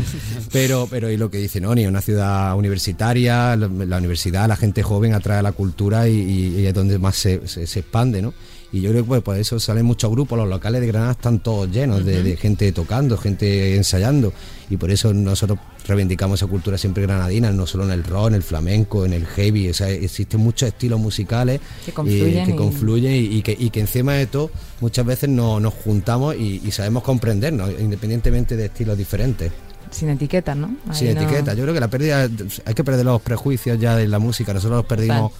[0.52, 4.82] pero, pero y lo que dice Noni, una ciudad universitaria, la, la universidad, la gente
[4.82, 8.22] joven atrae a la cultura y, y- y es donde más se, se- se expande,
[8.22, 8.32] ¿no?
[8.72, 11.40] Y yo creo que pues, por eso salen muchos grupos, los locales de Granada están
[11.40, 14.32] todos llenos de, de gente tocando, gente ensayando,
[14.68, 18.34] y por eso nosotros reivindicamos esa cultura siempre granadina, no solo en el rock, en
[18.34, 22.52] el flamenco, en el heavy, o sea, existen muchos estilos musicales Que eh, confluyen que
[22.52, 26.36] y- confluyen y, y que, y que encima de todo muchas veces no- nos juntamos
[26.36, 29.50] y, y sabemos comprendernos, independientemente de estilos diferentes,
[29.90, 30.76] Sin etiquetas, ¿no?
[30.88, 31.54] Ahí sin no- etiqueta.
[31.54, 32.28] Yo creo que la pérdida,
[32.64, 35.32] hay que perder los prejuicios ya de la música, nosotros los perdimos.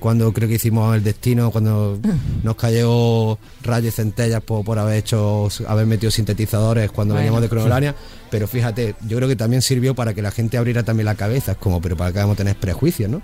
[0.00, 1.98] Cuando creo que hicimos el destino, cuando
[2.42, 7.22] nos cayó rayos y centellas por, por haber hecho, haber metido sintetizadores cuando Bueno.
[7.24, 7.94] veníamos de Cronolania.
[8.30, 11.52] Pero fíjate, yo creo que también sirvió para que la gente abriera también la cabeza.
[11.52, 13.22] Es como, pero para qué vamos a tener prejuicios, ¿no?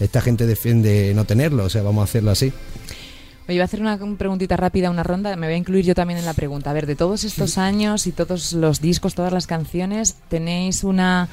[0.00, 2.52] Esta gente defiende no tenerlo, o sea, vamos a hacerlo así.
[3.46, 5.36] Oye, voy a hacer una un preguntita rápida, una ronda.
[5.36, 6.70] Me voy a incluir yo también en la pregunta.
[6.70, 11.28] A ver, de todos estos años y todos los discos, todas las canciones, ¿tenéis una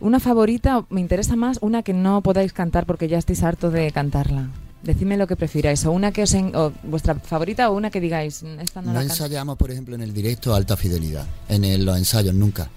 [0.00, 0.84] una favorita?
[0.90, 4.50] Me interesa más una que no podáis cantar porque ya estáis harto de cantarla.
[4.82, 5.84] Decidme lo que prefiráis.
[5.86, 8.88] O una que os en- o vuestra favorita o una que digáis, "Mm, esta no,
[8.88, 12.34] No la ensayamos, por ejemplo, en el directo a alta fidelidad, en el- los ensayos
[12.34, 12.68] nunca.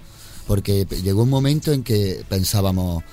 [0.46, 3.04] Porque llegó un momento en que pensábamos,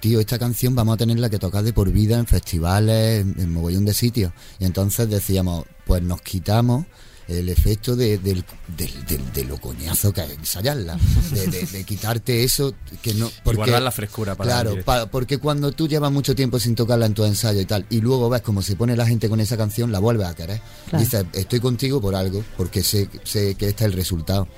[0.00, 3.52] tío, esta canción vamos a tenerla que tocar de por vida en festivales, en, en
[3.52, 4.32] mogollón de sitios.
[4.58, 6.84] Y entonces decíamos, pues nos quitamos
[7.28, 8.44] el efecto de, del-
[8.76, 10.98] del- del- de lo coñazo que es ensayarla,
[11.32, 15.38] de, de- de quitarte eso que no Y guardar la frescura para claro, pa- porque
[15.38, 18.42] cuando tú llevas mucho tiempo sin tocarla en tu ensayo y tal, y luego ves
[18.42, 20.60] cómo se pone la gente con esa canción, la vuelves a querer.
[20.88, 21.04] Claro.
[21.04, 24.48] Dices, estoy contigo por algo, porque sé, sé que este es el resultado.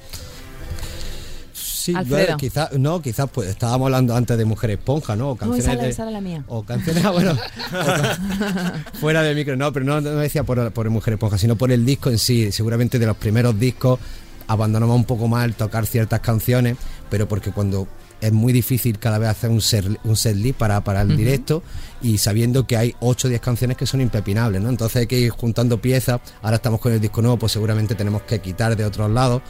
[1.81, 2.37] Sí, Alfredo.
[2.37, 5.31] quizás, no, quizás pues estábamos hablando antes de Mujer Esponja, ¿no?
[5.31, 6.45] O canciones de- esa era la mía.
[6.49, 10.89] O canciones, ah, bueno, o fuera de micro, no, pero no, no decía por, por
[10.91, 12.53] Mujer Esponja, sino por el disco en sí.
[12.53, 13.99] Seguramente de los primeros discos
[14.47, 16.77] abandonamos un poco más el tocar ciertas canciones,
[17.09, 17.87] pero porque cuando
[18.21, 21.63] es muy difícil cada vez hacer un set, un set list para, para el directo
[22.03, 24.69] y sabiendo que hay 8 o 10 canciones que son impepinables, ¿no?
[24.69, 26.21] Entonces hay que ir juntando piezas.
[26.43, 29.41] Ahora estamos con el disco nuevo, pues seguramente tenemos que quitar de otros lados.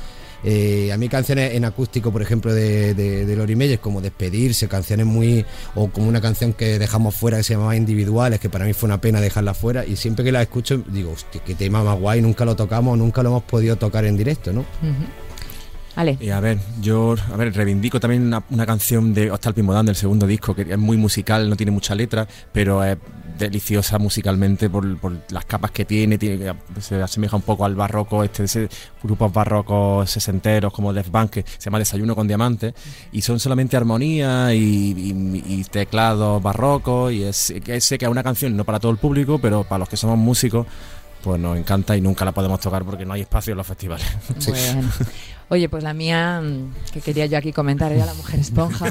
[0.43, 4.69] Eh, a mí canciones en acústico, por ejemplo, de, de, de Lori Meyers, como Despedirse,
[4.69, 5.45] canciones muy...
[5.75, 8.87] o como una canción que dejamos fuera que se llamaba Individuales, que para mí fue
[8.87, 12.23] una pena dejarla fuera, y siempre que la escucho digo, hostia, qué tema más guay,
[12.23, 14.61] nunca lo tocamos, nunca lo hemos podido tocar en directo, ¿no?
[14.61, 15.05] Ujú.
[15.97, 16.17] Ale.
[16.21, 19.97] Y a ver, yo a ver, reivindico también una, una canción de Hostal Pimodán del
[19.97, 22.97] segundo disco, que es muy musical, no tiene mucha letra, pero es
[23.41, 28.23] deliciosa musicalmente por, por las capas que tiene, tiene se asemeja un poco al barroco,
[28.23, 28.69] este ese,
[29.03, 32.75] grupos barrocos sesenteros como Left Bank, que se llama Desayuno con Diamantes,
[33.13, 38.57] y son solamente armonía y, teclados barrocos, y es, que sé que es una canción
[38.57, 40.67] no para todo el público, pero para los que somos músicos,
[41.23, 44.07] pues nos encanta y nunca la podemos tocar porque no hay espacio en los festivales.
[44.47, 44.89] Bueno.
[45.53, 48.89] Oye, pues la mía mm, que quería yo aquí comentar era La Mujer Esponja.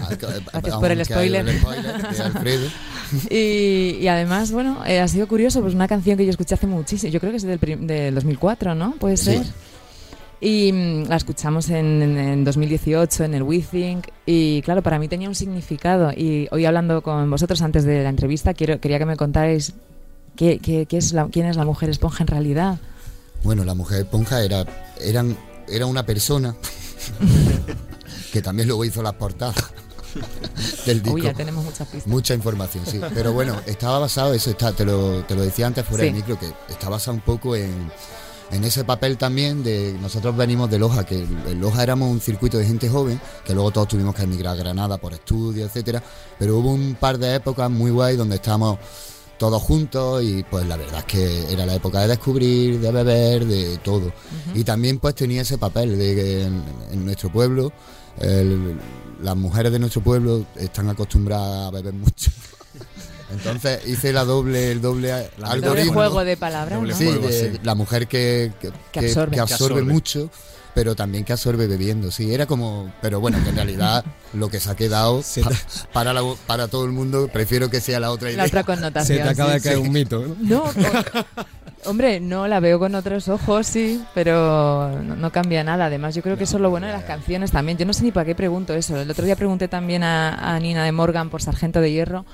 [0.52, 1.48] Gracias por el spoiler.
[1.48, 2.68] el spoiler de Alfredo.
[3.32, 6.68] Y, y además, bueno, eh, ha sido curioso, pues una canción que yo escuché hace
[6.68, 8.92] muchísimo, yo creo que es del, del 2004, ¿no?
[9.00, 9.32] Puede Sí.
[9.38, 9.46] ser.
[10.42, 15.00] Y mm, la escuchamos en, en- en 2018 en el We Think y claro, para
[15.00, 19.00] mí tenía un significado y hoy hablando con vosotros antes de la entrevista quiero, quería
[19.00, 19.74] que me contáis
[20.40, 22.78] qué, qué- qué es la, quién es la mujer esponja en realidad.
[23.44, 24.66] Bueno, la mujer esponja era,
[25.02, 26.56] eran, era una persona
[28.32, 29.56] que también luego hizo las portadas
[30.86, 31.16] del disco.
[31.16, 32.08] Uy, ya tenemos muchas pistas.
[32.08, 33.00] Mucha información, sí.
[33.14, 36.08] Pero bueno, estaba basado, eso está, te lo, te lo decía antes fuera Sí.
[36.10, 37.92] del micro, que está basado un poco en,
[38.52, 39.96] en ese papel también de.
[40.02, 43.72] Nosotros venimos de Loja, que en Loja éramos un circuito de gente joven, que luego
[43.72, 46.02] todos tuvimos que emigrar a Granada por estudios, etcétera.
[46.38, 48.80] Pero hubo un par de épocas muy guay donde estábamos
[49.40, 53.46] todos juntos y pues la verdad es que era la época de descubrir, de beber,
[53.46, 54.12] de todo.
[54.54, 57.72] Y también pues tenía ese papel de que en, en nuestro pueblo
[58.20, 58.78] el-
[59.24, 62.32] las mujeres de nuestro pueblo están acostumbradas a beber mucho.
[63.32, 65.94] Entonces hice la doble, el doble La Doble algoritmo.
[65.94, 66.98] juego de palabras, Doble ¿no?
[66.98, 67.60] Sí, juego, de- sí.
[67.64, 69.32] la mujer que, que, Que absorbe.
[69.32, 69.94] que Que absorbe absorbe.
[69.94, 70.30] mucho,
[70.74, 72.10] pero también que absorbe bebiendo.
[72.12, 75.52] Sí, era como, pero bueno, que en realidad lo que se ha quedado Se pa-
[75.94, 78.38] para, la- para todo el mundo, prefiero que sea la otra idea.
[78.38, 79.24] La otra Se connotación.
[79.24, 79.82] te acaba sí, de caer sí.
[79.84, 80.64] un mito, ¿no?
[81.86, 85.86] Hombre, no la veo con otros ojos, sí, pero no, no cambia nada.
[85.86, 87.78] Además, yo creo que eso es lo bueno de las canciones también.
[87.78, 89.00] Yo no sé ni para qué pregunto eso.
[89.00, 92.26] El otro día pregunté también a, a Nina de Morgan por Sargento de Hierro,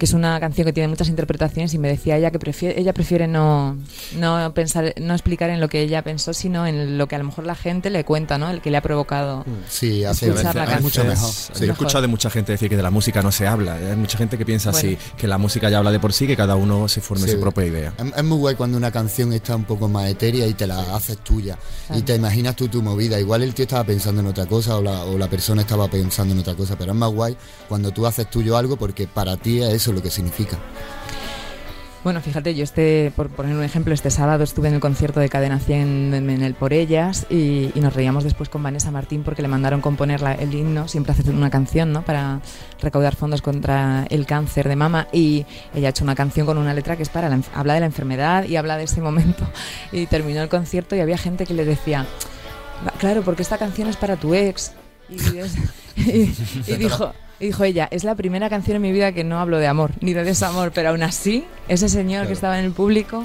[0.00, 2.94] que es una canción que tiene muchas interpretaciones y me decía ella que prefiere, ella
[2.94, 3.76] prefiere no,
[4.16, 7.24] no pensar, no explicar en lo que ella pensó, sino en lo que a lo
[7.24, 8.48] mejor la gente le cuenta, ¿no?
[8.48, 9.44] El que le ha provocado.
[9.68, 11.08] Sí, hace, Escuchar la es mucho canción.
[11.08, 11.30] mejor.
[11.30, 11.64] Yo sí.
[11.66, 13.74] he escuchado de mucha gente decir que de la música no se habla.
[13.74, 14.88] Hay mucha gente que piensa Bueno.
[14.88, 17.32] así, que la música ya habla de por sí, que cada uno se forme Sí.
[17.32, 17.92] su propia idea.
[17.98, 20.96] Es, es muy guay cuando una canción está un poco más etérea y te la
[20.96, 21.58] haces tuya.
[21.88, 22.00] Claro.
[22.00, 23.20] Y te imaginas tú tu movida.
[23.20, 26.32] Igual el tío estaba pensando en otra cosa o la, o la persona estaba pensando
[26.32, 26.76] en otra cosa.
[26.78, 27.36] Pero es más guay
[27.68, 30.58] cuando tú haces tuyo algo porque para ti es eso lo que significa.
[32.02, 35.28] Bueno, fíjate, yo este, por poner un ejemplo, este sábado estuve en el concierto de
[35.28, 39.22] Cadena 100 en, en el Por Ellas y, y nos reíamos después con Vanessa Martín
[39.22, 42.00] porque le mandaron componer la- el himno, siempre hace una canción, ¿no?
[42.02, 42.40] Para
[42.80, 46.72] recaudar fondos contra el cáncer de mama y ella ha hecho una canción con una
[46.72, 49.46] letra que es para, la habla de la enfermedad y habla de ese momento
[49.92, 52.06] y terminó el concierto y había gente que le decía,
[52.86, 54.72] "Va, claro, porque esta canción es para tu ex
[55.10, 55.16] y,
[56.00, 56.34] y-
[56.66, 57.12] y dijo...
[57.40, 59.92] Y dijo ella, es la primera canción en mi vida que no hablo de amor,
[60.02, 63.24] ni de desamor, pero aún así, ese señor que estaba en el público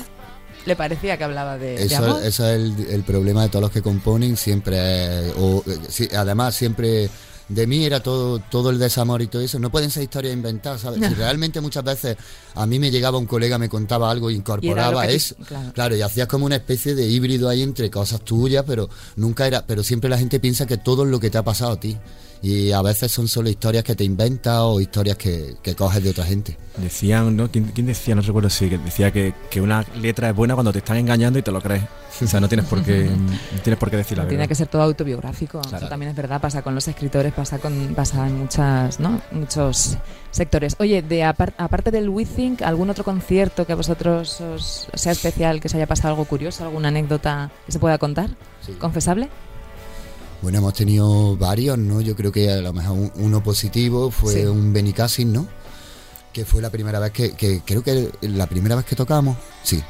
[0.66, 2.24] le parecía que hablaba de, de Eso, amor.
[2.24, 6.08] eso es el, el problema de todos los que componen, siempre, es- o, eh, sí,
[6.16, 7.10] además siempre
[7.48, 10.82] de mí era todo todo el desamor y todo eso, no pueden ser historias inventadas,
[10.82, 11.06] ¿sabes?
[11.08, 12.18] Si realmente muchas veces
[12.56, 15.36] a mí me llegaba un colega, me contaba algo, incorporaba te- eso,
[15.76, 15.96] claro.
[15.96, 19.84] y hacías como una especie de híbrido ahí entre cosas tuyas, pero nunca era, pero
[19.84, 21.98] siempre la gente piensa que todo es lo que te ha pasado a ti.
[22.42, 26.10] Y a veces son solo historias que te inventas o historias que, que coges de
[26.12, 26.58] otra gente.
[26.78, 27.50] Decían, ¿no?
[27.50, 28.14] ¿Quién, quién decía?
[28.16, 31.40] No recuerdo si que decía que, que una letra es buena cuando te están engañando
[31.40, 31.84] y te lo crees.
[32.22, 33.06] O sea, no tienes por qué,
[33.56, 34.30] no tienes por qué decir la verdad.
[34.38, 35.60] tiene que ser todo autobiográfico.
[35.62, 39.22] Eso también es verdad, pasa con los escritores, pasa con pasa en muchas, ¿no?
[39.32, 39.98] muchos
[40.32, 40.76] sectores.
[40.80, 45.12] Oye, de apar- aparte del We Think, ¿algún otro concierto que a vosotros os sea
[45.14, 48.30] especial, que os haya pasado algo curioso, alguna anécdota que se pueda contar?
[48.66, 48.74] Sí.
[48.74, 49.30] ¿Confesable?
[50.42, 52.02] Bueno, hemos tenido varios, ¿no?
[52.02, 54.40] Yo creo que a lo mejor un- uno positivo fue Sí.
[54.46, 55.48] un Benicassin, ¿no?
[56.32, 59.82] Que fue la primera vez que, que creo que la primera vez que tocamos, sí.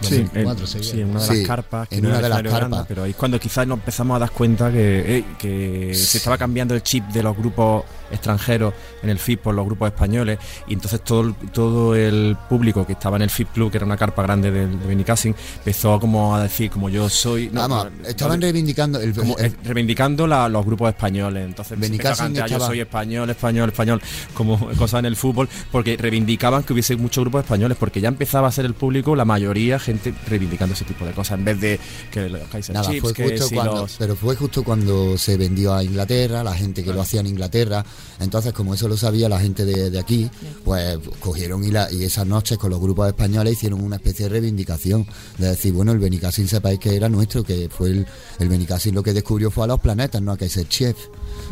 [0.00, 1.88] Sí, 2004 en, sí, en una de Sí, las carpas.
[1.88, 2.84] que en no una de las grande, carpas.
[2.88, 6.38] pero ahí es cuando quizás nos empezamos a dar cuenta que, eh, que se estaba
[6.38, 10.38] cambiando el chip de los grupos extranjeros en el FIP por los grupos españoles.
[10.66, 13.86] Y entonces todo, el- todo el público que estaba en el FIP Club, que era
[13.86, 17.48] una carpa grande del de Benicassin, empezó como a decir, como yo soy.
[17.52, 21.44] no, Vamos, no, estaban reivindicando el, como, el- eh, reivindicando la- los grupos españoles.
[21.46, 24.02] Entonces se empezó a Benicassin cantar, yo soy español, español, español,
[24.34, 28.48] como cosas en el fútbol, porque reivindicaban que hubiese muchos grupos españoles, porque ya empezaba
[28.48, 31.80] a ser el público, la mayoría, gente reivindicando ese tipo de cosas, en vez de
[32.10, 35.16] que los Kaiser Nada, Chiefs, fue que justo si cuando, los- pero fue justo cuando
[35.18, 37.84] se vendió a Inglaterra, la gente que lo hacía en Inglaterra.
[38.20, 40.30] Entonces, como eso lo sabía la gente de, de aquí,
[40.64, 44.30] pues cogieron y, la- y esas noches con los grupos españoles hicieron una especie de
[44.30, 45.06] reivindicación.
[45.38, 48.06] De decir, bueno, el Benicassin sepáis que era nuestro, que fue el,
[48.38, 50.96] el Benicassin lo que descubrió fue a los planetas, no a Kaiser Chief.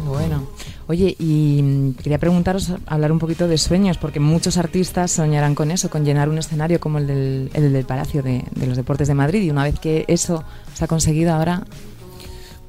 [0.07, 0.47] Bueno,
[0.87, 5.71] oye, y mm, quería preguntaros, hablar un poquito de sueños, porque muchos artistas soñarán con
[5.71, 9.09] eso, con llenar un escenario como el del, el del Palacio de, de los Deportes
[9.09, 10.45] de Madrid, y una vez que eso
[10.75, 11.65] se ha conseguido ahora,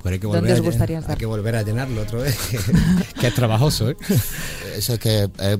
[0.01, 1.17] Pues hay que ¿Dónde volver, os a, gustaría hay estar?
[1.17, 2.37] que volver a llenarlo otra vez.
[3.19, 3.97] que es trabajoso, ¿eh?
[4.77, 5.57] Eso es que eh, eh,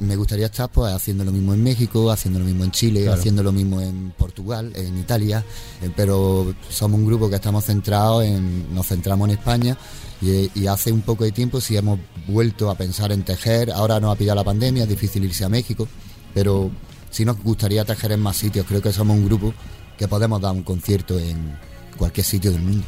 [0.00, 3.18] me gustaría estar pues haciendo lo mismo en México, haciendo lo mismo en Chile, Claro.
[3.18, 5.42] haciendo lo mismo en Portugal, en Italia,
[5.82, 9.78] eh, pero somos un grupo que estamos centrados en, nos centramos en España
[10.20, 13.98] y, y hace un poco de tiempo sí hemos vuelto a pensar en tejer, ahora
[13.98, 15.88] nos ha pillado la pandemia, es difícil irse a México,
[16.34, 16.70] pero
[17.10, 19.54] sí nos gustaría tejer en más sitios, creo que somos un grupo
[19.96, 21.56] que podemos dar un concierto en
[21.96, 22.84] cualquier sitio del mundo.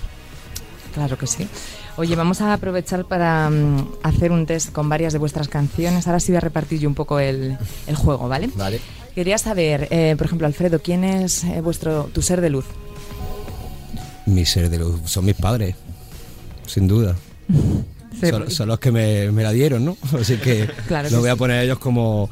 [0.96, 1.46] Claro que sí.
[1.98, 6.06] Oye, vamos a aprovechar para mm, hacer un test con varias de vuestras canciones.
[6.06, 8.48] Ahora sí voy a repartir yo un poco el, el juego, ¿vale?
[8.54, 8.80] ¿Vale?
[9.14, 12.64] Quería saber, eh, por ejemplo, Alfredo, ¿quién es eh, vuestro tu ser de luz?
[14.24, 15.76] Mi ser de luz son mis padres,
[16.66, 17.14] sin duda.
[18.18, 19.94] Sí, son, son los que me, me la dieron, ¿no?
[20.18, 22.30] Así que Claro que lo voy a poner a ellos como,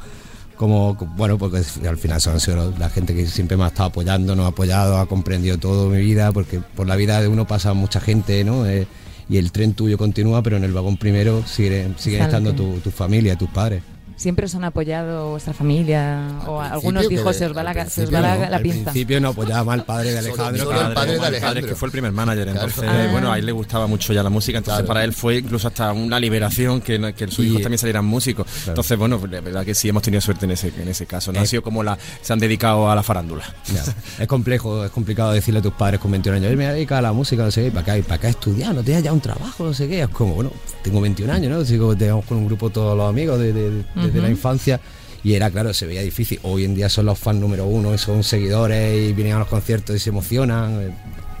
[0.55, 2.39] como, bueno, porque al final son
[2.79, 5.99] la gente que siempre me ha estado apoyando, nos ha apoyado, ha comprendido todo mi
[5.99, 8.65] vida, porque por la vida de uno pasa mucha gente, ¿no?
[8.65, 8.87] Eh,
[9.27, 12.91] y el tren tuyo continúa, pero en el vagón primero siguen, el estando tu, tu
[12.91, 13.81] familia, tus padres.
[14.17, 16.21] ¿Siempre os han apoyado vuestra familia?
[16.47, 18.35] ¿O Al algunos dijo que se os va al la, ca- se os va la,
[18.37, 18.83] no, la Al pinza?
[18.91, 20.63] principio no apoyaba al padre de Solo- Alejandro.
[20.63, 21.67] solo el padre de Alejandro.
[21.67, 23.11] que fue el primer manager, entonces, Claro.
[23.11, 24.87] bueno, a él le gustaba mucho ya la música, entonces Claro.
[24.87, 28.47] para él fue incluso hasta una liberación que, que sus hijos también salieran músicos.
[28.67, 31.33] Entonces, bueno, la verdad que sí hemos tenido suerte en ese, en ese caso.
[31.33, 31.47] No ha Eh.
[31.47, 33.43] sido como la, se han dedicado a la farándula.
[33.73, 33.83] Ya,
[34.23, 37.01] Es complejo, es complicado decirle a tus padres con 21 años, "Oye, me voy a
[37.01, 39.65] la música, no sé qué, para acá, para acá estudiar, no tienes ya un trabajo,
[39.65, 40.03] no sé qué.
[40.03, 40.51] Es como, bueno,
[40.83, 41.65] tengo 21 años, ¿no?
[41.65, 44.79] Sigo, tenemos con un grupo todos los amigos de, de- de- desde la infancia.
[45.23, 46.39] Y era claro, se veía difícil.
[46.43, 49.47] Hoy en día son los fans número uno, y son seguidores y vienen a los
[49.47, 50.79] conciertos y se emocionan.
[50.81, 50.93] eh,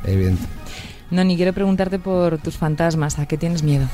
[0.03, 0.43] Es evidente.
[1.11, 3.19] No, ni quiero preguntarte por tus fantasmas.
[3.19, 3.87] ¿A qué tienes miedo?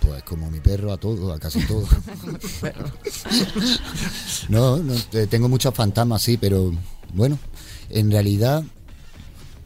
[0.00, 1.84] Pues como mi perro a todo, a casi todo.
[4.48, 6.72] no, no, eh, tengo muchos fantasmas, sí, pero
[7.14, 7.38] bueno,
[7.90, 8.62] en realidad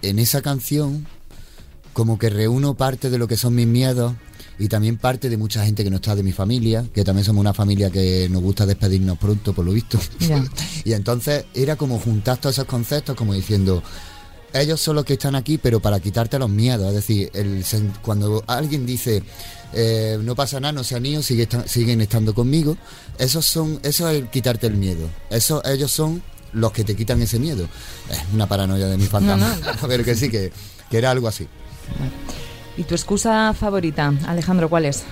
[0.03, 1.07] en esa canción
[1.93, 4.15] como que reúno parte de lo que son mis miedos
[4.59, 7.41] y también parte de mucha gente que no está de mi familia, que también somos
[7.41, 9.99] una familia que nos gusta despedirnos pronto, por lo visto.
[10.85, 13.83] Y entonces era como juntar todos esos conceptos, como diciendo,
[14.53, 16.89] ellos son los que están aquí, pero para quitarte los miedos.
[16.89, 17.63] Es decir, el
[18.03, 19.23] cuando alguien dice,
[19.75, 22.77] eh, no pasa nada, no sigue esta- siguen estando conmigo,
[23.19, 25.09] esos son, eso es el quitarte el miedo.
[25.29, 26.23] Eso, ellos son
[26.55, 27.69] los que te quitan ese miedo.
[28.11, 29.55] Es una paranoia de mi fantasma.
[29.87, 30.51] pero que sí, que,
[30.91, 31.47] que era algo así.
[32.77, 35.05] ¿Y tu excusa favorita, Alejandro, cuál es?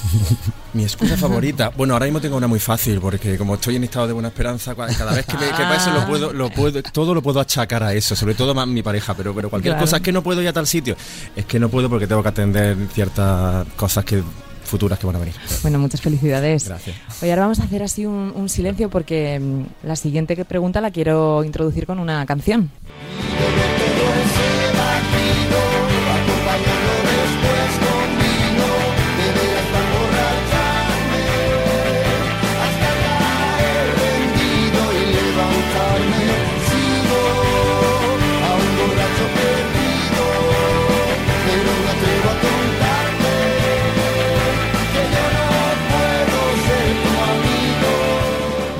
[0.72, 1.70] Mi excusa favorita.
[1.76, 4.74] Bueno, ahora mismo tengo una muy fácil, porque como estoy en estado de buena esperanza,
[4.74, 7.92] cada vez que, me, que pasa lo puedo, lo puedo, todo lo puedo achacar a
[7.94, 9.84] eso, sobre todo más mi pareja, pero, pero cualquier Claro.
[9.84, 10.96] cosa es que no puedo ir a tal sitio.
[11.36, 14.22] Es que no puedo porque tengo que atender ciertas cosas que
[14.64, 15.34] futuras que van a venir.
[15.62, 16.68] Bueno, muchas felicidades.
[16.68, 16.96] Gracias.
[17.22, 20.90] Oye, ahora vamos a hacer así un, un silencio porque mm, la siguiente pregunta la
[20.92, 22.70] quiero introducir con una canción.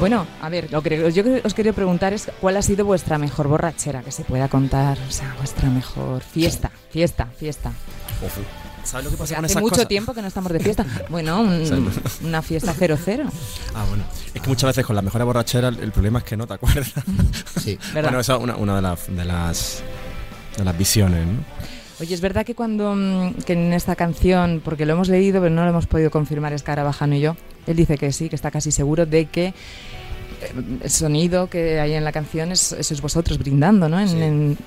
[0.00, 3.48] Bueno, a ver, lo que yo os quería preguntar es cuál ha sido vuestra mejor
[3.48, 7.70] borrachera que se pueda contar, o sea, vuestra mejor fiesta, fiesta, fiesta.
[8.82, 9.88] ¿Sabes lo que pasa con hace esas mucho cosas?
[9.88, 10.86] tiempo que no estamos de fiesta.
[11.10, 11.90] Bueno, un-
[12.24, 13.24] una fiesta cero cero.
[13.74, 14.04] Ah, bueno.
[14.34, 16.92] Es que muchas veces con las mejores borracheras el problema es que no te acuerdas.
[17.60, 17.78] Sí.
[17.92, 18.04] ¿Verdad?
[18.10, 19.82] Bueno, esa es una, una de, las, de las
[20.56, 21.44] de las visiones, ¿no?
[22.00, 25.54] Oye, es verdad que cuando mm, que en esta canción, porque lo hemos leído pero
[25.54, 27.36] no lo hemos podido confirmar Escarabajano y yo,
[27.66, 29.54] él dice que sí, que está casi seguro de que eh,
[30.82, 34.00] el sonido que hay en la canción es, sois vosotros brindando, ¿no?
[34.00, 34.16] En- Sí.
[34.22, 34.58] en-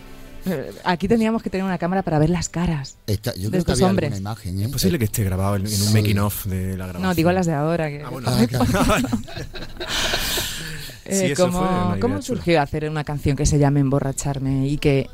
[0.46, 2.98] eh, aquí tendríamos que tener una cámara para ver las caras.
[3.08, 4.20] Yo De creo que estos había hombres.
[4.20, 4.66] imagen, ¿eh?
[4.66, 5.94] Es posible que esté grabado en, en un Sí.
[5.94, 7.02] making of de la grabación.
[7.04, 7.88] No, digo las de ahora.
[7.90, 8.30] Que, Ah, bueno.
[8.30, 8.66] Ah, claro.
[11.06, 15.10] Eh, Sí, ¿cómo, cómo surgió hacer una canción que se llame Emborracharme y que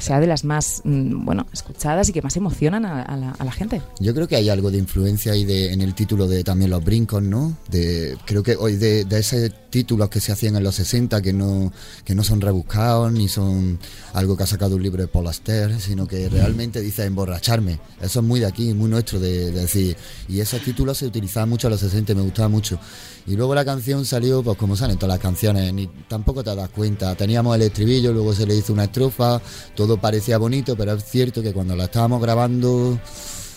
[0.00, 3.82] sea de las más, mm, bueno, escuchadas y que más emocionan a, la, gente?
[3.98, 6.84] Yo creo que hay algo de influencia ahí de, en el título de también los
[6.84, 7.56] brincos, ¿no?
[7.70, 11.32] De, creo que hoy de, de esos títulos que se hacían en los 60 que
[11.32, 11.72] no,
[12.04, 13.78] que no son rebuscados ni son
[14.14, 17.78] algo que ha sacado un libro de Paul Aster, sino que realmente dice emborracharme.
[18.00, 19.96] Eso es muy de aquí, muy nuestro de, de decir.
[20.28, 22.78] Y esos títulos se utilizaban mucho en los 60 y me gustaba mucho.
[23.26, 26.70] Y luego la canción salió, pues como salen todas las canciones, ni tampoco te das
[26.70, 27.14] cuenta.
[27.14, 29.40] Teníamos el estribillo, luego se le hizo una estrofa,
[29.74, 32.98] todo parecía bonito, pero es cierto que cuando la estábamos grabando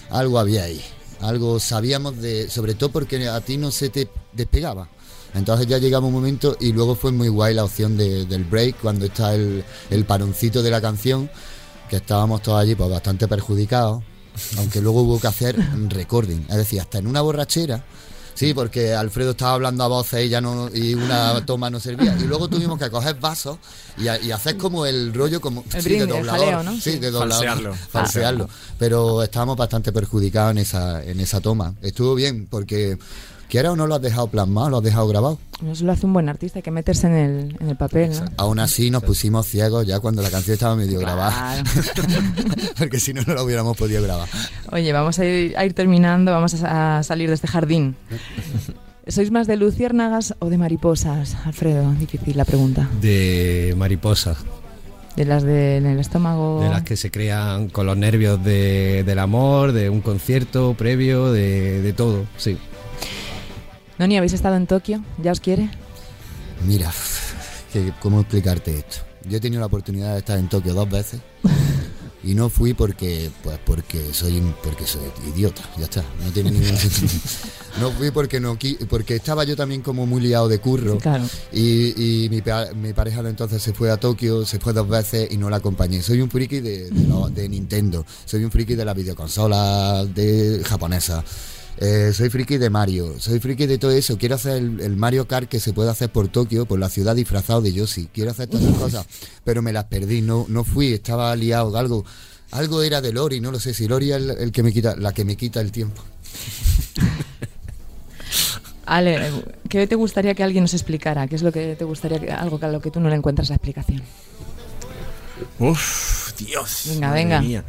[0.09, 0.82] algo había ahí.
[1.22, 4.89] Algo sabíamos de, sobre todo porque a ti no se te despegaba.
[5.34, 8.77] Entonces ya llegaba un momento y luego fue muy guay la opción de- del break
[8.82, 11.29] cuando está el, el paroncito de la canción,
[11.89, 14.03] que estábamos todos allí pues bastante perjudicados,
[14.57, 17.84] aunque luego hubo que hacer un recording, es decir, hasta en una borrachera.
[18.34, 22.17] Sí, porque Alfredo estaba hablando a voces y ya no y una toma no servía.
[22.17, 23.57] Y luego tuvimos que coger vasos
[23.97, 26.39] y, a- y hacer como el rollo como El sí, de el doblador.
[26.39, 26.71] jaleo, ¿no?
[26.73, 26.99] Sí, Sí.
[26.99, 27.45] de doblador.
[27.45, 27.75] Falsearlo.
[27.91, 28.49] Falsearlo.
[28.79, 31.75] Pero estábamos bastante perjudicados en esa, en esa toma.
[31.82, 32.97] Estuvo bien, porque
[33.51, 35.37] quiera o no lo has dejado plasmado, lo has dejado grabado.
[35.69, 38.25] Eso lo hace un buen artista, hay que meterse en el, en el papel, ¿no?
[38.37, 41.61] Aún así nos pusimos ciegos ya cuando la canción estaba medio grabada.
[42.77, 44.27] Porque si no, no la hubiéramos podido grabar.
[44.71, 47.95] Oye, vamos a ir, a ir terminando, vamos a, a salir de este jardín.
[49.07, 51.91] ¿Sois más de luciérnagas o de mariposas, Alfredo?
[51.93, 52.87] Difícil la pregunta.
[53.01, 54.37] De mariposas,
[55.15, 56.61] De las de, en el estómago.
[56.61, 61.31] de las que se crean con los nervios de- del amor, de un concierto previo,
[61.31, 62.57] de, de todo, sí.
[64.01, 65.03] Noni, ¿habéis estado en Tokio?
[65.21, 65.69] ¿Ya os quiere?
[66.65, 66.91] Mira,
[67.71, 68.97] que- ¿cómo explicarte esto?
[69.29, 71.21] Yo he tenido la oportunidad de estar en Tokio dos veces
[72.23, 75.03] y no fui porque pues porque soy porque soy
[75.35, 77.11] idiota, ya está, no tiene ningún sentido.
[77.79, 78.57] No fui porque no
[78.89, 81.23] porque estaba yo también como muy liado de curro Claro.
[81.53, 82.41] y, y mi,
[82.81, 86.01] mi pareja entonces se fue a Tokio, se fue dos veces y no la acompañé.
[86.01, 90.63] Soy un friki de, de lo- de Nintendo, soy un friki de la videoconsola de
[90.65, 91.23] japonesa.
[91.78, 94.17] Eh, soy friki de Mario, soy friki de todo eso.
[94.17, 97.15] Quiero hacer el, el Mario Kart que se puede hacer por Tokio, por la ciudad
[97.15, 98.07] disfrazado de Yoshi.
[98.13, 99.05] Quiero hacer todas esas cosas,
[99.43, 101.76] pero me las perdí, no, no fui, estaba liado.
[101.78, 102.05] Algo,
[102.51, 104.95] algo era de Lori, no lo sé si Lori es el, el que me quita,
[104.95, 106.03] la que me quita el tiempo.
[108.86, 109.32] Ale,
[109.69, 111.28] ¿qué te gustaría que alguien nos explicara?
[111.28, 113.15] ¿Qué es lo que te gustaría, que, algo que a lo que tú no le
[113.15, 114.01] encuentras la explicación?
[115.59, 116.84] Uf, Dios.
[116.88, 117.41] Venga, venga.
[117.41, 117.63] mía.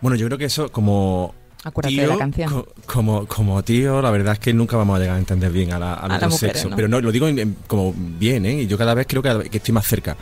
[0.00, 1.34] Bueno, yo creo que eso como
[1.64, 2.50] Acuérdate tío, de la canción.
[2.50, 5.72] co- como, como tío, la verdad es que nunca vamos a llegar a entender bien
[5.72, 6.70] a la, a A los la dos mujer, sexos.
[6.70, 6.76] ¿no?
[6.76, 8.62] Pero no, lo digo en- en- como bien, ¿eh?
[8.62, 10.16] Y yo cada vez creo que, que estoy más cerca.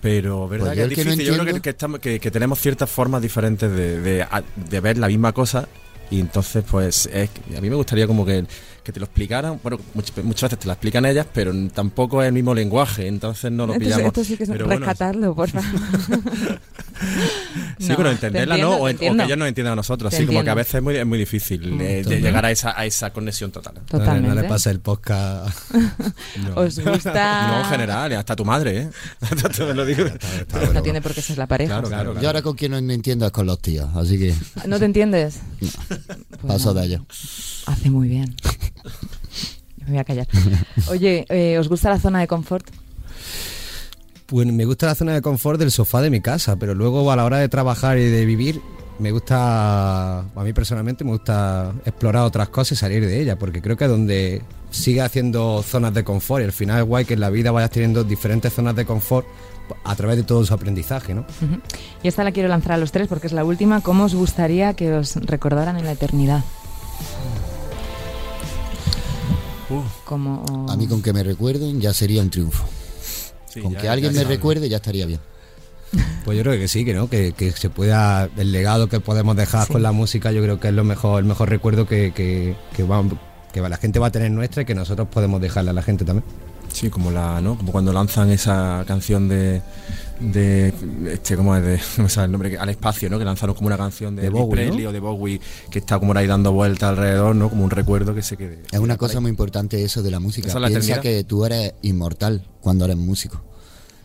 [0.00, 1.34] Pero verdad Pues que yo es el que no difícil.
[1.34, 4.98] yo creo que, estamos- que- que tenemos ciertas formas diferentes de, de, a- de ver
[4.98, 5.68] la misma cosa.
[6.10, 8.44] Y entonces, pues, es, a mí me gustaría como que,
[8.86, 9.58] que te lo explicaran.
[9.62, 13.08] Bueno, much- muchas veces te lo explican ellas, pero tampoco es el mismo lenguaje.
[13.08, 14.06] Entonces no lo esto, pillamos.
[14.06, 15.68] esto sí que es Pero bueno, rescatarlo, por favor.
[17.78, 19.18] Sí, No, pero entenderla entiendo, no, o, en- o entiendo.
[19.18, 20.10] que ellos nos entiendan a nosotros.
[20.10, 22.50] Te Así como que a veces es muy, es muy difícil eh, de llegar a
[22.50, 23.74] esa, a esa conexión total.
[23.74, 24.34] No le- Totalmente.
[24.34, 25.54] No le pasa el podcast.
[26.42, 26.54] No.
[26.62, 27.48] ¿Os gusta?
[27.48, 28.90] No, en general, hasta tu madre, ¿eh?
[29.54, 30.04] Te lo digo.
[30.72, 31.72] No tiene por qué ser la pareja.
[31.74, 32.28] Claro, claro, Yo claro.
[32.28, 34.34] ahora con quien no me entiendo es con los tíos, así que
[34.66, 35.40] ¿No te entiendes?
[35.60, 35.74] Pues
[36.46, 36.80] paso no.
[36.80, 37.06] de ello.
[37.66, 38.34] Hace muy bien.
[39.86, 40.26] Me voy a callar.
[40.90, 42.66] Oye, eh, ¿os gusta la zona de confort?
[44.26, 47.16] Pues me gusta la zona de confort del sofá de mi casa, pero luego a
[47.16, 48.60] la hora de trabajar y de vivir,
[48.98, 53.62] me gusta, a mí personalmente me gusta explorar otras cosas y salir de ellas, porque
[53.62, 57.20] creo que donde sigue haciendo zonas de confort y al final es guay que en
[57.20, 59.26] la vida vayas teniendo diferentes zonas de confort
[59.84, 61.24] a través de todo su aprendizaje, ¿no?
[62.02, 63.80] Y esta la quiero lanzar a los tres porque es la última.
[63.80, 66.44] ¿Cómo os gustaría que os recordaran en la eternidad?
[70.04, 70.66] Como...
[70.70, 72.64] A mí con que me recuerden ya sería un triunfo.
[73.48, 75.20] Sí, con ya- que alguien ya me recuerde ya estaría bien.
[76.24, 79.36] Pues yo creo que sí, que no, que, que se pueda, el legado que podemos
[79.36, 79.72] dejar Sí.
[79.72, 82.82] con la música, yo creo que es lo mejor, el mejor recuerdo que, que, que
[82.82, 83.04] va-
[83.52, 86.04] que la gente va a tener nuestra y que nosotros podemos dejarle a la gente
[86.04, 86.24] también.
[86.76, 87.56] Sí, como la, ¿no?
[87.56, 89.62] Como cuando lanzan esa canción de
[90.20, 90.72] de
[91.12, 93.18] este cómo es de no me sale el nombre que- al espacio, ¿no?
[93.18, 94.90] Que lanzaron como una canción de, De Bowie, Presley ¿no?
[94.90, 97.48] o de Bowie que está como ahí dando vueltas alrededor, ¿no?
[97.50, 98.62] Como un recuerdo que se quede.
[98.72, 100.48] Es una cosa muy importante eso de la música.
[100.48, 101.02] Esa es la Piensa eternidad.
[101.18, 103.42] que tú eres inmortal cuando eres músico.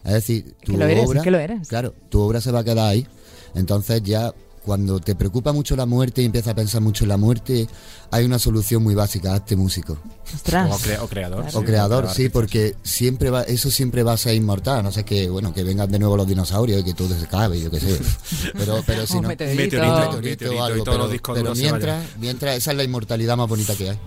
[0.05, 1.67] Es decir, tu Que lo eres, obra, es que lo eres.
[1.67, 3.05] Claro, tu obra se va a quedar ahí.
[3.53, 4.33] Entonces ya
[4.65, 7.67] cuando te preocupa mucho la muerte y empiezas a pensar mucho en la muerte,
[8.11, 9.97] hay una solución muy básica, hazte músico.
[10.33, 10.69] Ostras.
[10.71, 11.41] O, cre- o creador.
[11.43, 11.59] Claro.
[11.59, 15.29] O creador, sí, porque siempre va, eso siempre va a ser inmortal, no sé que,
[15.29, 17.99] bueno, que vengan de nuevo los dinosaurios y que todo se cabe, yo qué sé.
[18.53, 19.61] Pero, pero si Un no, meteorito.
[19.61, 19.95] Meteorito.
[19.95, 22.83] meteorito Meteorito o y algo, todos los pero, discos pero mientras, mientras esa es la
[22.83, 23.99] inmortalidad más bonita que hay.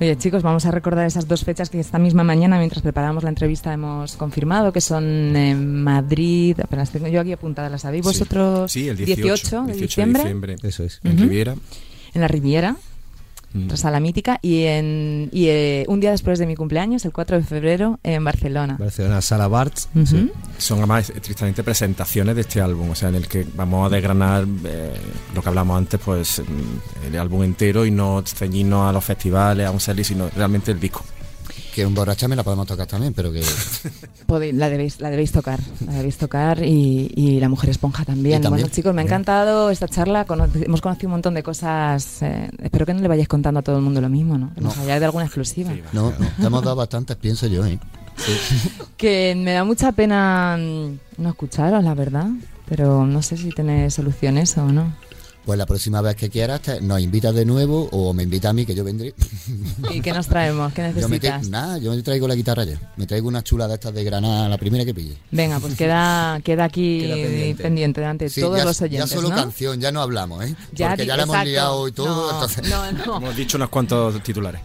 [0.00, 3.28] Oye, chicos, vamos a recordar esas dos fechas que esta misma mañana, mientras preparamos la
[3.28, 6.58] entrevista, hemos confirmado, que son en Madrid.
[6.62, 8.72] Apenas tengo yo aquí apuntadas, ¿las sabéis vosotros?
[8.72, 11.00] Sí, el 18, de 18 diciembre, Eso es.
[11.04, 11.18] en.
[11.18, 11.54] Riviera.
[12.14, 12.76] en la Riviera,
[13.52, 13.66] Mm.
[13.66, 17.12] tras a la mítica, y, en, y eh, un día después de mi cumpleaños, el
[17.12, 18.76] 4 de febrero, en Barcelona.
[18.78, 19.88] Barcelona, Sala Barts.
[20.04, 20.30] Sí.
[20.58, 24.46] Son además tristemente presentaciones de este álbum, o sea, en el que vamos a desgranar
[24.64, 24.94] eh,
[25.34, 29.66] lo que hablamos antes, pues mm, el álbum entero y no ceñirnos a los festivales,
[29.66, 31.04] a un setlist, sino realmente el disco.
[31.74, 33.42] Que un borrachame la podemos tocar también, pero que
[34.26, 38.42] Podéis- la, debéis, la debéis tocar, la debéis tocar y, y la mujer esponja también.
[38.42, 40.24] Bueno, chicos, me ha encantado esta charla.
[40.24, 42.22] cono- hemos conocido un montón de cosas.
[42.22, 44.52] eh, espero que no le vayáis contando a todo el mundo lo mismo, ¿no?
[44.54, 44.82] Que nos No.
[44.82, 45.72] hayáis de alguna exclusiva.
[45.72, 47.78] Sí, no, no, te hemos dado bastantes, pienso yo, ¿eh?
[48.96, 52.26] Que me da mucha pena mm, no escucharos, la verdad.
[52.68, 54.92] Pero no sé si tiene solución eso o no.
[55.44, 58.52] Pues la próxima vez que quieras te- nos invitas de nuevo o me invita a
[58.52, 59.14] mí que yo vendré.
[59.90, 60.72] ¿Y qué nos traemos?
[60.72, 61.48] ¿Qué Yo necesitas?
[61.48, 62.78] nada, yo me traigo la guitarra ya.
[62.96, 65.16] Me traigo una chula de estas de Granada, la primera que pille.
[65.30, 67.62] Venga, pues queda, queda aquí Queda pendiente.
[67.62, 68.00] pendiente.
[68.00, 69.10] delante de Sí, todos ya, los ya oyentes.
[69.10, 69.34] solo ¿no?
[69.36, 70.54] canción, ya no hablamos, ¿eh?
[70.72, 72.68] Ya Porque ya la hemos liado y todo, No, entonces...
[72.68, 73.16] no, no.
[73.20, 74.60] Hemos dicho unos cuantos titulares,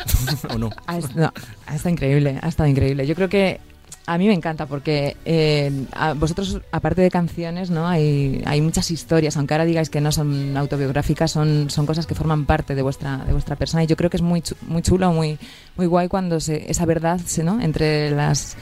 [0.54, 0.70] ¿o no?
[0.88, 1.32] Ha, est- no,
[1.68, 3.08] ha estado increíble, ha estado increíble.
[3.08, 3.60] Yo creo que
[4.08, 7.88] a mí me encanta porque eh, a vosotros, aparte de canciones, ¿no?
[7.88, 12.14] Hay, hay muchas historias, aunque ahora digáis que no son autobiográficas, son, son cosas que
[12.14, 13.84] forman parte de vuestra, de vuestra persona.
[13.84, 15.40] Y yo creo que es muy, muy chulo, muy,
[15.76, 17.60] muy guay cuando se, esa verdad se, ¿no?
[17.62, 18.56] entre las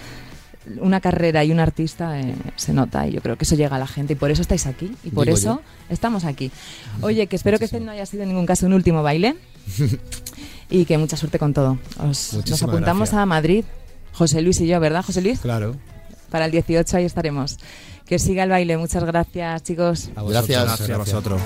[0.80, 3.80] una carrera y un artista eh, se nota y yo creo que eso llega a
[3.80, 6.52] la gente y por eso estáis aquí y por Digo eso estamos aquí.
[7.02, 9.36] Oye, que espero que este no haya sido en ningún caso un último baile
[10.70, 11.78] y que mucha suerte con todo.
[12.00, 13.22] Os, nos apuntamos gracias.
[13.22, 13.66] a Madrid,
[14.14, 15.39] José Luis y yo, ¿verdad, José Luis?
[15.39, 15.76] Claro.
[16.30, 17.57] Para el 18 ahí estaremos.
[18.05, 18.78] Que siga el baile.
[18.78, 20.09] Muchas gracias, chicos.
[20.16, 20.66] A vosotros, Gracias.
[20.66, 21.41] Gracias a vosotros.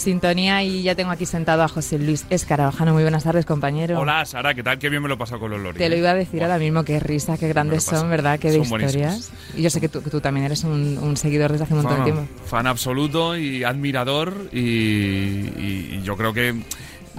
[0.00, 2.92] Sintonía y ya tengo aquí sentado a José Luis Escarabajano.
[2.94, 3.98] Muy buenas tardes, compañero.
[4.00, 4.78] Hola, Sara, ¿qué tal?
[4.78, 5.78] Qué bien me lo he pasado con los loris.
[5.78, 8.38] Te lo iba a decir ahora mismo, qué risa, qué grandes son, ¿verdad?
[8.38, 9.30] Qué de historias.
[9.56, 11.82] Y yo sé que tú, que tú también eres un, un seguidor desde hace un
[11.82, 12.46] montón de Fan, tiempo.
[12.46, 16.54] fan absoluto y admirador y, y- y yo creo que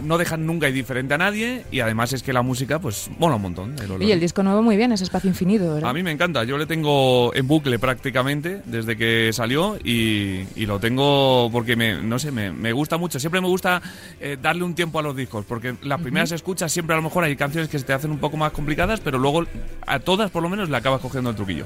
[0.03, 3.41] no dejan nunca indiferente a nadie y además es que la música pues mola un
[3.41, 3.75] montón.
[3.87, 5.89] los Y el disco nuevo muy bien, es Espacio Infinito, ¿verdad?
[5.89, 10.65] A mí me encanta, yo le tengo en bucle prácticamente desde que salió y, y
[10.65, 13.19] lo tengo porque me, no sé, me, me gusta mucho.
[13.19, 13.81] Siempre me gusta
[14.19, 17.23] eh, darle un tiempo a los discos porque las primeras escuchas siempre a lo mejor
[17.23, 19.45] hay canciones que se te hacen un poco más complicadas, pero luego
[19.85, 21.65] a todas por lo menos le acabas cogiendo el truquillo.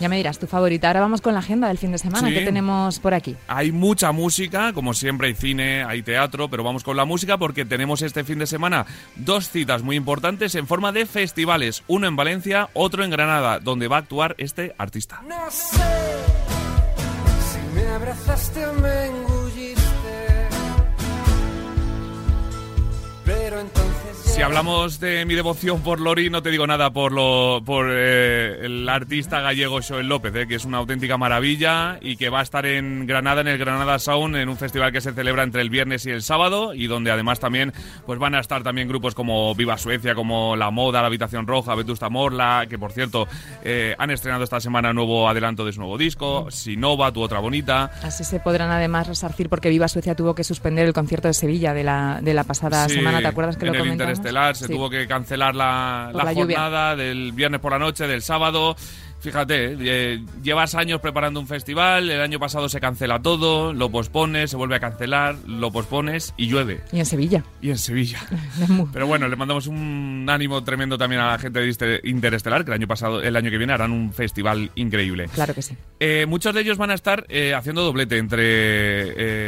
[0.00, 0.86] Ya me dirás, tu favorita.
[0.88, 2.26] Ahora vamos con la agenda del fin de semana.
[2.26, 2.32] Sí.
[2.32, 3.36] ¿Qué tenemos por aquí?
[3.48, 7.66] Hay mucha música, como siempre hay cine, hay teatro, pero vamos con la música porque
[7.70, 8.84] tenemos este fin de semana
[9.16, 13.88] dos citas muy importantes en forma de festivales, uno en Valencia, otro en Granada, donde
[13.88, 15.22] va a actuar este artista.
[15.26, 15.78] No sé
[17.50, 19.80] si me abrazaste o me engulliste.
[23.24, 23.99] Pero entonces.
[24.34, 28.60] Si hablamos de mi devoción por Lori, no te digo nada por lo por eh,
[28.64, 32.42] el artista gallego Joel López, eh, que es una auténtica maravilla y que va a
[32.42, 35.68] estar en Granada, en el Granada Sound, en un festival que se celebra entre el
[35.68, 37.74] viernes y el sábado y donde además también
[38.06, 41.74] pues van a estar también grupos como Viva Suecia, como La Moda, La Habitación Roja,
[41.74, 43.26] Vetusta Morla, que por cierto
[43.62, 47.90] eh, han estrenado esta semana nuevo adelanto de su nuevo disco, Sinova, Tu Otra Bonita.
[48.02, 51.74] Así se podrán además resarcir porque Viva Suecia tuvo que suspender el concierto de Sevilla
[51.74, 53.18] de la, de la pasada Sí, semana.
[53.18, 54.19] ¿Te acuerdas que lo comentamos?
[54.20, 54.72] Interestelar se Sí.
[54.72, 58.76] tuvo que cancelar la, jornada del viernes por la noche, del sábado.
[59.20, 64.50] Fíjate, eh, llevas años preparando un festival, el año pasado se cancela todo, lo pospones,
[64.50, 66.80] se vuelve a cancelar, lo pospones y llueve.
[66.90, 67.44] Y en Sevilla.
[67.60, 68.18] Y en Sevilla.
[68.94, 72.70] Pero bueno, le mandamos un ánimo tremendo también a la gente de este Interestelar, que
[72.70, 75.28] el año pasado, el año que viene harán un festival increíble.
[75.34, 75.76] Claro que sí.
[76.02, 78.40] Eh, muchos de ellos van a estar eh, haciendo doblete entre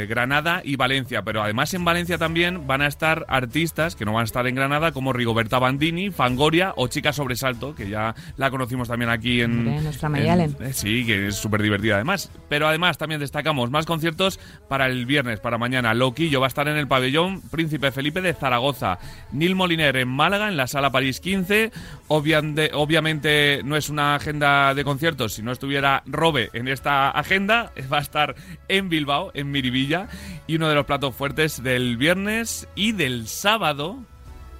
[0.03, 4.13] eh, Granada y Valencia, pero además en Valencia también van a estar artistas que no
[4.13, 8.51] van a estar en Granada, como Rigoberta Bandini, Fangoria o Chica Sobresalto, que ya la
[8.51, 9.65] conocimos también aquí en.
[9.83, 10.57] Nuestra en- Mayalen.
[10.61, 12.31] eh, sí, que es súper divertida además.
[12.51, 14.39] Pero además también destacamos más conciertos
[14.69, 15.95] para el viernes, para mañana.
[15.95, 18.99] Loquillo va a estar en el pabellón Príncipe Felipe de Zaragoza.
[19.33, 21.73] Nil Moliner en Málaga, en la sala París 15.
[22.15, 25.33] Obviamente, obviamente no es una agenda de conciertos.
[25.33, 28.35] Si no estuviera Robe en esta agenda, va a estar
[28.69, 30.09] en Bilbao, en Miribilla.
[30.47, 33.97] Y uno de los platos fuertes del viernes y del sábado.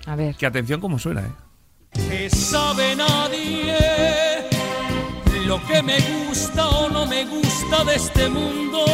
[0.07, 0.35] A ver.
[0.37, 1.33] Que atención cómo suena, ¿eh?
[1.93, 3.77] que sabe nadie
[5.47, 8.87] lo que me gusta o no me gusta de este mundo.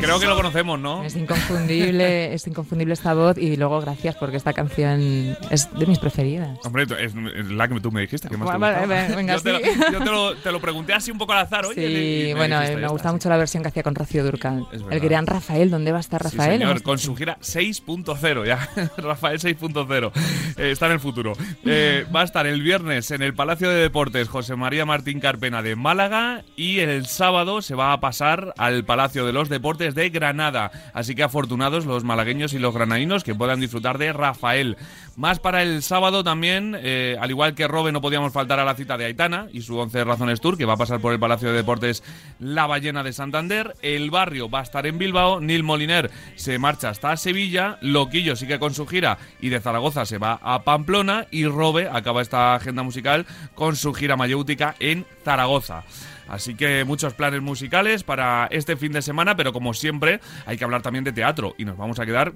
[0.00, 1.02] Creo que lo conocemos, ¿no?
[1.04, 5.98] Es inconfundible, es inconfundible esta voz y luego gracias porque esta canción es de mis
[5.98, 6.58] preferidas.
[6.64, 7.14] Hombre, es,
[7.50, 9.02] la que tú me dijiste que más te Vale, gustaba.
[9.02, 9.64] vale, venga, yo te, lo, sí.
[9.92, 11.74] yo te lo- te lo pregunté así un poco al azar, oye.
[11.86, 14.24] Sí, y me bueno, dijiste, eh, me gusta mucho la versión que hacía con Rocío
[14.24, 14.66] Durcal.
[14.90, 16.60] El gran Rafael, ¿dónde va a estar Sí, Rafael?
[16.60, 18.68] señor, con su gira 6.0 ya.
[18.98, 20.12] Rafael 6.0
[20.58, 21.32] eh, está en el futuro.
[21.64, 25.62] Eh, va a estar el viernes en el Palacio de Deportes José María Martín Carpena
[25.62, 30.10] de Málaga y el sábado se va a pasar al Palacio de los Deportes de
[30.10, 30.70] Granada.
[30.92, 34.76] Así que afortunados los malagueños y los granadinos que puedan disfrutar de Rafael.
[35.16, 38.74] Más para el sábado también, eh, al igual que Robe, no podíamos faltar a la
[38.74, 41.48] cita de Aitana y su 11 Razones Tour, que va a pasar por el Palacio
[41.48, 42.02] de Deportes
[42.38, 43.74] La Ballena de Santander.
[43.80, 45.40] El barrio va a estar en Bilbao.
[45.40, 47.78] Nil Moliner se marcha hasta Sevilla.
[47.80, 51.26] Loquillo sigue con su gira y de Zaragoza se va a Pamplona.
[51.30, 55.84] Y Robe acaba esta agenda musical con su gira mayéutica en Zaragoza.
[56.28, 60.64] Así que muchos planes musicales para este fin de semana, pero como siempre hay que
[60.64, 61.54] hablar también de teatro.
[61.58, 62.32] Y nos vamos a quedar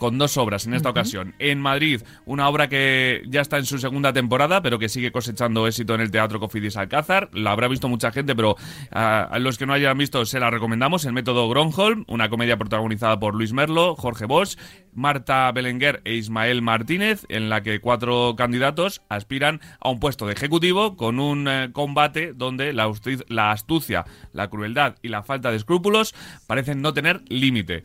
[0.00, 1.34] con dos obras en esta ocasión.
[1.38, 5.66] En Madrid, una obra que ya está en su segunda temporada, pero que sigue cosechando
[5.66, 7.28] éxito en el Teatro Cofidis Alcázar.
[7.34, 8.56] La habrá visto mucha gente, pero
[8.90, 11.04] a los que no hayan visto se la recomendamos.
[11.04, 14.56] El método Gronholm, una comedia protagonizada por Luis Merlo, Jorge Bosch,
[14.94, 20.32] Marta Belenguer e Ismael Martínez, en la que cuatro candidatos aspiran a un puesto de
[20.32, 22.90] ejecutivo con un eh, combate donde la,
[23.28, 26.14] la astucia, la crueldad y la falta de escrúpulos
[26.46, 27.82] parecen no tener límite.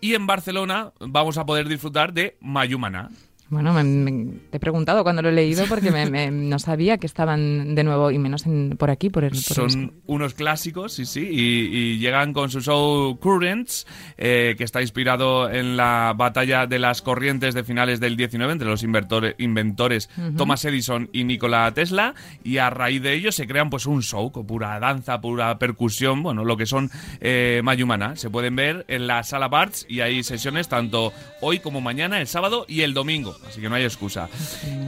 [0.00, 3.10] Y en Barcelona vamos a poder disfrutar de Mayumana.
[3.50, 6.98] Bueno, me, me- te he preguntado cuando lo he leído porque me- me- no sabía
[6.98, 9.30] que estaban de nuevo y menos en- por aquí, por el...
[9.30, 13.86] por el- Son unos clásicos, sí, sí, y, y llegan con su show Currents,
[14.18, 18.68] eh, que está inspirado en la batalla de las corrientes de finales del 19 entre
[18.68, 23.86] los inventores Thomas Edison y Nikola Tesla, y a raíz de ello se crean pues
[23.86, 26.90] un show con pura danza, pura percusión, bueno, lo que son
[27.20, 28.14] eh, Mayumana.
[28.16, 32.26] Se pueden ver en la sala Barts y hay sesiones tanto hoy como mañana, el
[32.26, 33.36] sábado y el domingo.
[33.46, 34.28] Así que no hay excusa.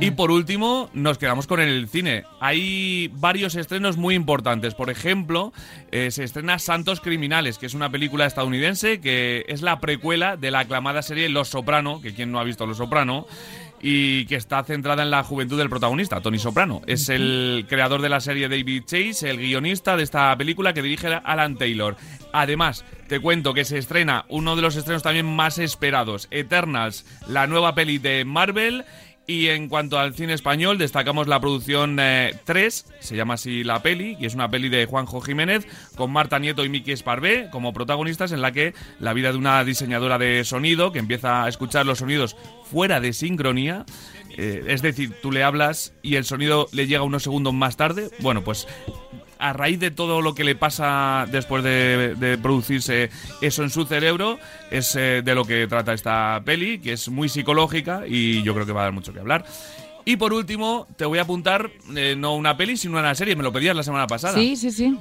[0.01, 2.25] Y por último, nos quedamos con el cine.
[2.41, 4.75] Hay varios estrenos muy importantes.
[4.75, 5.53] Por ejemplo,
[5.91, 10.51] eh, se estrena Santos Criminales, que es una película estadounidense que es la precuela de
[10.51, 13.27] la aclamada serie Los Soprano, que quien no ha visto Los Soprano
[13.83, 16.83] y que está centrada en la juventud del protagonista, Tony Soprano.
[16.87, 21.09] Es el creador de la serie David Chase, el guionista de esta película que dirige
[21.09, 21.97] Alan Taylor.
[22.33, 27.47] Además, te cuento que se estrena uno de los estrenos también más esperados, Eternals, la
[27.49, 28.85] nueva peli de Marvel.
[29.27, 33.81] Y en cuanto al cine español, destacamos la producción 3, eh, se llama así la
[33.81, 35.67] peli, y es una peli de Juanjo Jiménez,
[35.97, 39.63] con Marta Nieto y Miki Esparvé como protagonistas, en la que la vida de una
[39.65, 43.87] diseñadora de sonido que empieza a escuchar los sonidos fuera de sincronía,
[44.37, 48.11] eh, es decir, tú le hablas y el sonido le llega unos segundos más tarde,
[48.21, 48.67] bueno, pues
[49.43, 54.39] a raíz de todo lo que le pasa después de, producirse eso en su cerebro,
[54.71, 58.67] es eh, de lo que trata esta peli, que es muy psicológica y yo creo
[58.67, 59.45] que va a dar mucho que hablar.
[60.05, 63.37] Y por último, te voy a apuntar eh, no una peli, sino una serie.
[63.37, 64.35] Me lo pedías la semana pasada.
[64.35, 64.99] Sí, sí, sí.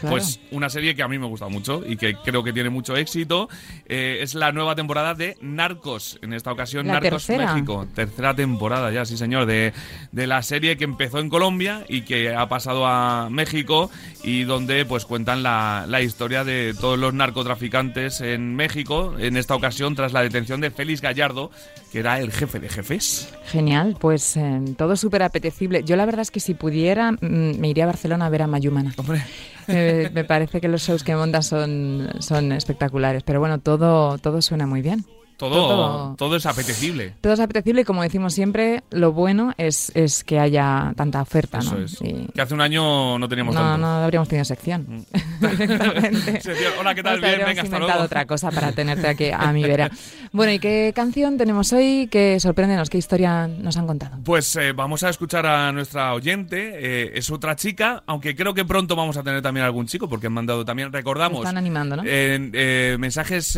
[0.00, 2.96] Pues una serie que a mí me gusta mucho y que creo que tiene mucho
[2.96, 3.48] éxito.
[3.86, 6.18] Eh, es la nueva temporada de Narcos.
[6.22, 7.86] En esta ocasión, Narcos México.
[7.94, 9.46] Tercera temporada ya, sí, señor.
[9.46, 9.72] De,
[10.12, 13.90] de la serie que empezó en Colombia y que ha pasado a México
[14.22, 19.14] y donde pues cuentan la, la historia de todos los narcotraficantes en México.
[19.18, 21.50] En esta ocasión, tras la detención de Félix Gallardo,
[21.92, 23.32] que era el jefe de jefes.
[23.46, 25.82] Genial, pues eh, todo súper apetecible.
[25.84, 28.46] Yo la verdad es que si pudiera mm, me iría a Barcelona a ver a
[28.46, 28.94] Mayumana.
[29.66, 34.42] Eh, me parece que los shows que monta son, son espectaculares, pero bueno, todo, todo
[34.42, 35.06] suena muy bien.
[35.36, 37.14] Todo, todo, es apetecible.
[37.20, 41.58] Todo es apetecible y como decimos siempre, lo bueno es, es que haya tanta oferta.
[41.58, 41.84] Eso ¿no?
[41.84, 41.98] es.
[42.34, 43.78] Que hace un año no teníamos no, tanto.
[43.78, 44.86] No, habríamos tenido sección.
[44.88, 45.02] Mm.
[46.80, 47.20] Hola, ¿qué tal?
[47.20, 48.04] Bien, venga, hasta inventado luego.
[48.04, 49.90] otra cosa para tenerte aquí a mi vera.
[50.32, 52.08] Bueno, ¿y qué canción tenemos hoy?
[52.10, 54.18] Que sorpréndenos, ¿qué historia nos han contado?
[54.24, 56.72] Pues eh, vamos a escuchar a nuestra oyente.
[56.74, 60.28] Eh, es otra chica, aunque creo que pronto vamos a tener también algún chico, porque
[60.28, 62.02] han mandado también, recordamos, Están animando, ¿no?
[62.06, 63.54] eh, mensajes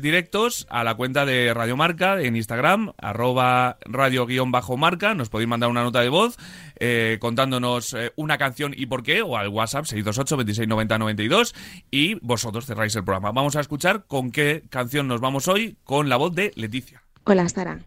[0.00, 5.14] directos a la cuenta de Radio Marca en Instagram, arroba radio-marca.
[5.14, 6.36] Nos podéis mandar una nota de voz
[6.76, 11.54] eh, contándonos eh, una canción y por qué, o al WhatsApp 628 26 90 92
[11.90, 13.32] y vosotros cerráis el programa.
[13.32, 17.02] Vamos a escuchar con qué canción nos vamos hoy con la voz de Leticia.
[17.24, 17.80] Hola Sara,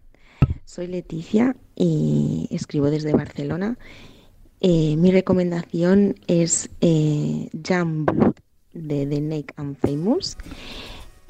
[0.65, 3.77] soy Leticia y escribo desde Barcelona.
[4.59, 8.35] Eh, mi recomendación es eh, Jam Blood
[8.73, 10.37] de The Naked and Famous.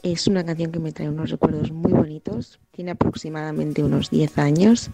[0.04, 2.60] Es una canción que me trae unos recuerdos muy bonitos.
[2.72, 4.90] Tiene aproximadamente unos 10 años.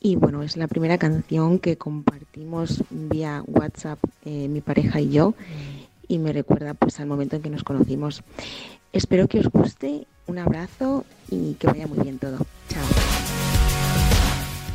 [0.00, 5.34] Y bueno, es la primera canción que compartimos vía WhatsApp eh, mi pareja y yo.
[6.08, 8.22] Y me recuerda pues al momento en que nos conocimos.
[8.92, 10.06] Espero que os guste.
[10.26, 12.38] Un abrazo y que vaya muy bien todo.
[12.68, 13.01] Chao.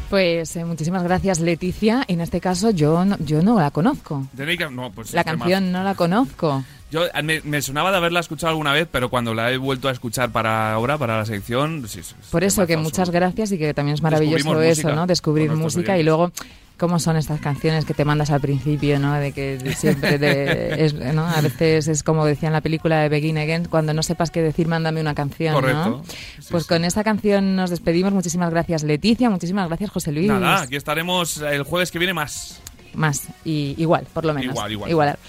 [0.10, 2.04] Pues eh, muchísimas gracias, Leticia.
[2.08, 4.28] En este caso, yo no, yo no la conozco.
[4.72, 6.64] No, pues La canción no la conozco.
[6.90, 9.92] Yo me, me sonaba de haberla escuchado alguna vez, pero cuando la he vuelto a
[9.92, 13.74] escuchar para ahora, para la sección, sí, sí, Por eso que muchas gracias y que
[13.74, 15.06] también es maravilloso eso, música ¿no?
[15.06, 16.32] Descubrir música y luego
[16.78, 19.14] cómo son estas canciones que te mandas al principio, ¿no?
[19.16, 21.26] De que siempre es, ¿no?
[21.28, 24.42] A veces es como decía en la película de Begin Again, cuando no sepas qué
[24.42, 25.60] decir, mándame una canción, ¿no?
[25.62, 26.02] Correcto.
[26.40, 26.70] Sí, Pues sí.
[26.70, 28.14] con esta canción nos despedimos.
[28.14, 29.30] Muchísimas gracias, Leticia.
[29.30, 30.28] Muchísimas gracias, José Luis.
[30.28, 32.62] Nada, aquí estaremos el jueves que viene más.
[32.94, 33.28] Más.
[33.44, 34.56] Y igual, por lo menos.
[34.56, 35.20] Igual, igual.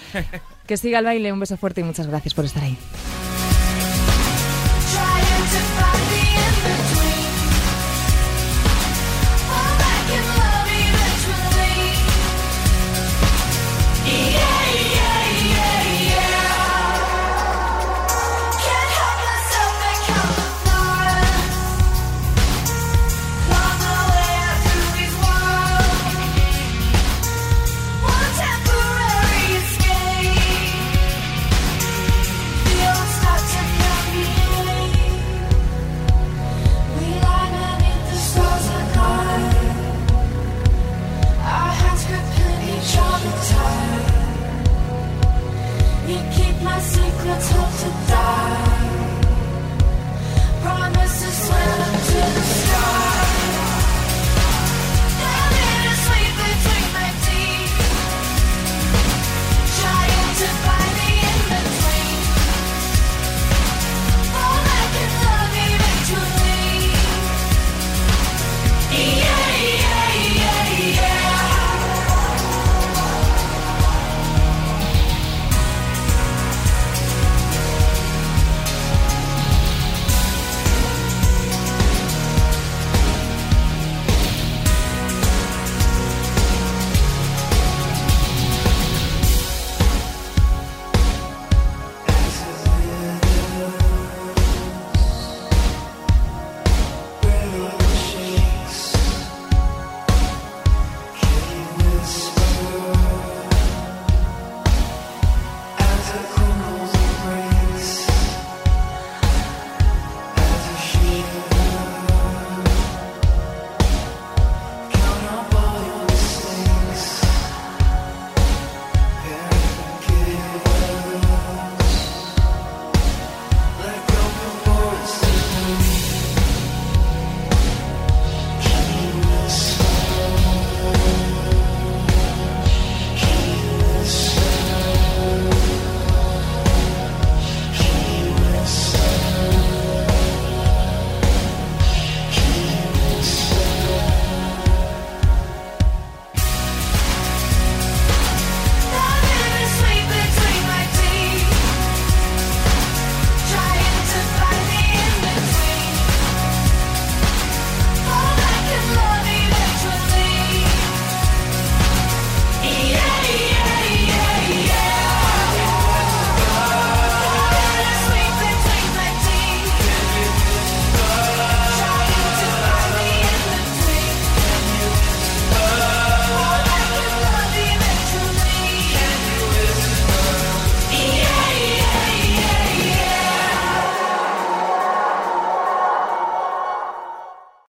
[0.65, 1.31] Que siga el baile.
[1.33, 2.77] Un beso fuerte y muchas gracias por estar ahí.